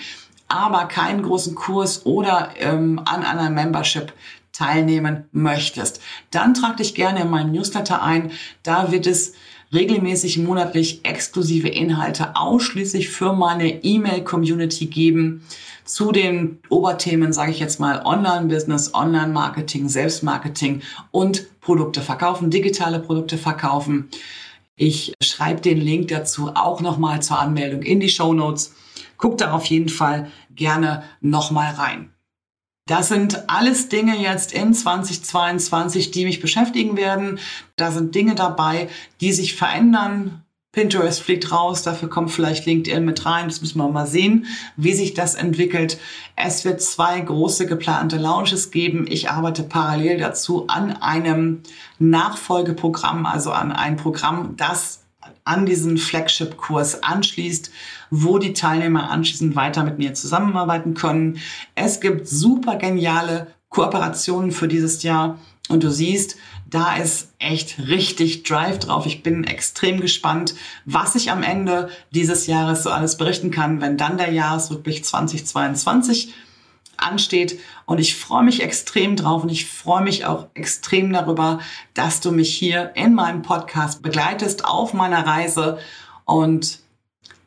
aber 0.49 0.85
keinen 0.85 1.23
großen 1.23 1.55
Kurs 1.55 2.05
oder 2.05 2.49
ähm, 2.57 3.01
an 3.05 3.23
einer 3.23 3.49
Membership 3.49 4.11
teilnehmen 4.51 5.25
möchtest, 5.31 6.01
dann 6.31 6.53
trag 6.53 6.77
dich 6.77 6.95
gerne 6.95 7.21
in 7.21 7.29
meinen 7.29 7.51
Newsletter 7.51 8.01
ein. 8.01 8.31
Da 8.63 8.91
wird 8.91 9.07
es 9.07 9.33
regelmäßig 9.73 10.37
monatlich 10.39 11.05
exklusive 11.05 11.69
Inhalte 11.69 12.35
ausschließlich 12.35 13.09
für 13.09 13.33
meine 13.33 13.83
E-Mail-Community 13.83 14.87
geben 14.87 15.43
zu 15.85 16.11
den 16.11 16.59
Oberthemen, 16.69 17.33
sage 17.33 17.51
ich 17.51 17.59
jetzt 17.59 17.79
mal, 17.79 18.01
Online-Business, 18.05 18.93
Online-Marketing, 18.93 19.89
Selbstmarketing 19.89 20.81
und 21.11 21.59
Produkte 21.61 22.01
verkaufen, 22.01 22.49
digitale 22.49 22.99
Produkte 22.99 23.37
verkaufen. 23.37 24.09
Ich 24.75 25.13
schreibe 25.21 25.61
den 25.61 25.79
Link 25.79 26.09
dazu 26.09 26.51
auch 26.55 26.81
nochmal 26.81 27.21
zur 27.21 27.39
Anmeldung 27.39 27.81
in 27.81 27.99
die 27.99 28.09
Show 28.09 28.33
Notes. 28.33 28.73
Guck 29.17 29.37
da 29.37 29.51
auf 29.51 29.65
jeden 29.65 29.89
Fall 29.89 30.31
gerne 30.55 31.03
nochmal 31.21 31.73
rein. 31.75 32.11
Das 32.87 33.09
sind 33.09 33.49
alles 33.49 33.89
Dinge 33.89 34.17
jetzt 34.17 34.53
in 34.53 34.73
2022, 34.73 36.11
die 36.11 36.25
mich 36.25 36.41
beschäftigen 36.41 36.97
werden. 36.97 37.39
Da 37.75 37.91
sind 37.91 38.15
Dinge 38.15 38.35
dabei, 38.35 38.89
die 39.21 39.31
sich 39.31 39.55
verändern. 39.55 40.43
Pinterest 40.73 41.21
fliegt 41.21 41.51
raus, 41.51 41.83
dafür 41.83 42.09
kommt 42.09 42.31
vielleicht 42.31 42.65
LinkedIn 42.65 43.03
mit 43.03 43.25
rein. 43.25 43.49
Das 43.49 43.59
müssen 43.59 43.77
wir 43.77 43.89
mal 43.89 44.07
sehen, 44.07 44.45
wie 44.77 44.93
sich 44.93 45.13
das 45.13 45.35
entwickelt. 45.35 45.99
Es 46.37 46.63
wird 46.63 46.81
zwei 46.81 47.19
große 47.19 47.65
geplante 47.65 48.17
Launches 48.17 48.71
geben. 48.71 49.05
Ich 49.07 49.29
arbeite 49.29 49.63
parallel 49.63 50.17
dazu 50.17 50.67
an 50.67 50.93
einem 50.93 51.61
Nachfolgeprogramm, 51.99 53.25
also 53.25 53.51
an 53.51 53.73
ein 53.73 53.97
Programm, 53.97 54.55
das 54.55 55.00
an 55.43 55.65
diesen 55.65 55.97
Flagship-Kurs 55.97 57.03
anschließt, 57.03 57.71
wo 58.09 58.37
die 58.37 58.53
Teilnehmer 58.53 59.09
anschließend 59.09 59.55
weiter 59.55 59.83
mit 59.83 59.97
mir 59.97 60.13
zusammenarbeiten 60.13 60.93
können. 60.93 61.39
Es 61.75 61.99
gibt 61.99 62.27
super 62.27 62.75
geniale 62.75 63.47
Kooperationen 63.69 64.51
für 64.51 64.67
dieses 64.67 65.03
Jahr 65.03 65.39
und 65.69 65.83
du 65.83 65.89
siehst, 65.89 66.37
da 66.69 66.95
ist 66.95 67.29
echt 67.39 67.79
richtig 67.87 68.43
Drive 68.43 68.79
drauf. 68.79 69.05
Ich 69.05 69.23
bin 69.23 69.43
extrem 69.43 69.99
gespannt, 69.99 70.55
was 70.85 71.15
ich 71.15 71.31
am 71.31 71.43
Ende 71.43 71.89
dieses 72.11 72.47
Jahres 72.47 72.83
so 72.83 72.89
alles 72.89 73.17
berichten 73.17 73.51
kann, 73.51 73.81
wenn 73.81 73.97
dann 73.97 74.17
der 74.17 74.31
Jahresrückblick 74.31 75.05
2022 75.05 76.33
ansteht. 77.01 77.59
Und 77.85 77.99
ich 77.99 78.15
freue 78.15 78.43
mich 78.43 78.61
extrem 78.63 79.15
drauf 79.15 79.43
und 79.43 79.49
ich 79.49 79.67
freue 79.67 80.03
mich 80.03 80.25
auch 80.25 80.47
extrem 80.53 81.11
darüber, 81.11 81.59
dass 81.93 82.21
du 82.21 82.31
mich 82.31 82.53
hier 82.53 82.91
in 82.95 83.13
meinem 83.13 83.41
Podcast 83.41 84.01
begleitest 84.01 84.65
auf 84.65 84.93
meiner 84.93 85.25
Reise. 85.25 85.79
Und 86.25 86.81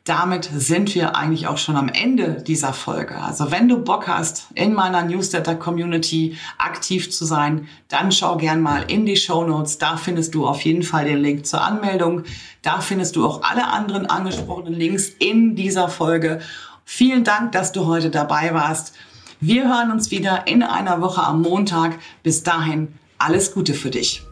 damit 0.05 0.47
sind 0.53 0.93
wir 0.93 1.15
eigentlich 1.15 1.47
auch 1.47 1.57
schon 1.57 1.75
am 1.75 1.89
Ende 1.89 2.43
dieser 2.43 2.73
Folge. 2.73 3.19
Also 3.19 3.49
wenn 3.49 3.67
du 3.67 3.79
Bock 3.79 4.07
hast, 4.07 4.45
in 4.53 4.75
meiner 4.75 5.01
Newsletter-Community 5.01 6.37
aktiv 6.59 7.11
zu 7.11 7.25
sein, 7.25 7.67
dann 7.87 8.11
schau 8.11 8.37
gern 8.37 8.61
mal 8.61 8.83
in 8.87 9.07
die 9.07 9.17
Show 9.17 9.43
Notes. 9.45 9.79
Da 9.79 9.97
findest 9.97 10.35
du 10.35 10.45
auf 10.45 10.61
jeden 10.61 10.83
Fall 10.83 11.05
den 11.05 11.17
Link 11.17 11.47
zur 11.47 11.63
Anmeldung. 11.63 12.21
Da 12.61 12.81
findest 12.81 13.15
du 13.15 13.25
auch 13.25 13.41
alle 13.41 13.65
anderen 13.67 14.05
angesprochenen 14.05 14.75
Links 14.75 15.09
in 15.09 15.55
dieser 15.55 15.89
Folge. 15.89 16.39
Vielen 16.83 17.23
Dank, 17.23 17.53
dass 17.53 17.71
du 17.71 17.87
heute 17.87 18.11
dabei 18.11 18.53
warst. 18.53 18.93
Wir 19.47 19.67
hören 19.67 19.91
uns 19.91 20.09
wieder 20.09 20.47
in 20.47 20.63
einer 20.63 21.01
Woche 21.01 21.21
am 21.21 21.43
Montag. 21.43 21.99
Bis 22.23 22.41
dahin, 22.41 22.95
alles 23.19 23.53
Gute 23.53 23.75
für 23.75 23.91
dich. 23.91 24.23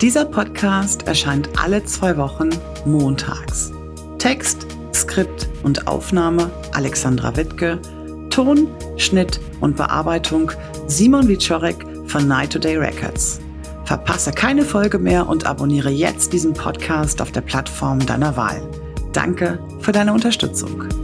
Dieser 0.00 0.24
Podcast 0.24 1.06
erscheint 1.06 1.50
alle 1.56 1.84
zwei 1.84 2.16
Wochen 2.16 2.50
montags. 2.84 3.70
Text, 4.18 4.66
Skript 4.92 5.48
und 5.62 5.86
Aufnahme 5.86 6.50
Alexandra 6.72 7.36
Wittke, 7.36 7.78
Ton, 8.30 8.66
Schnitt 8.96 9.38
und 9.60 9.76
Bearbeitung 9.76 10.50
Simon 10.88 11.28
Wiczorek 11.28 11.86
von 12.08 12.26
Night 12.26 12.52
Today 12.52 12.76
Records. 12.76 13.38
Verpasse 13.84 14.32
keine 14.32 14.62
Folge 14.62 14.98
mehr 14.98 15.28
und 15.28 15.46
abonniere 15.46 15.90
jetzt 15.90 16.32
diesen 16.32 16.54
Podcast 16.54 17.20
auf 17.20 17.32
der 17.32 17.40
Plattform 17.40 18.04
deiner 18.04 18.36
Wahl. 18.36 18.62
Danke 19.12 19.58
für 19.80 19.92
deine 19.92 20.12
Unterstützung. 20.12 21.01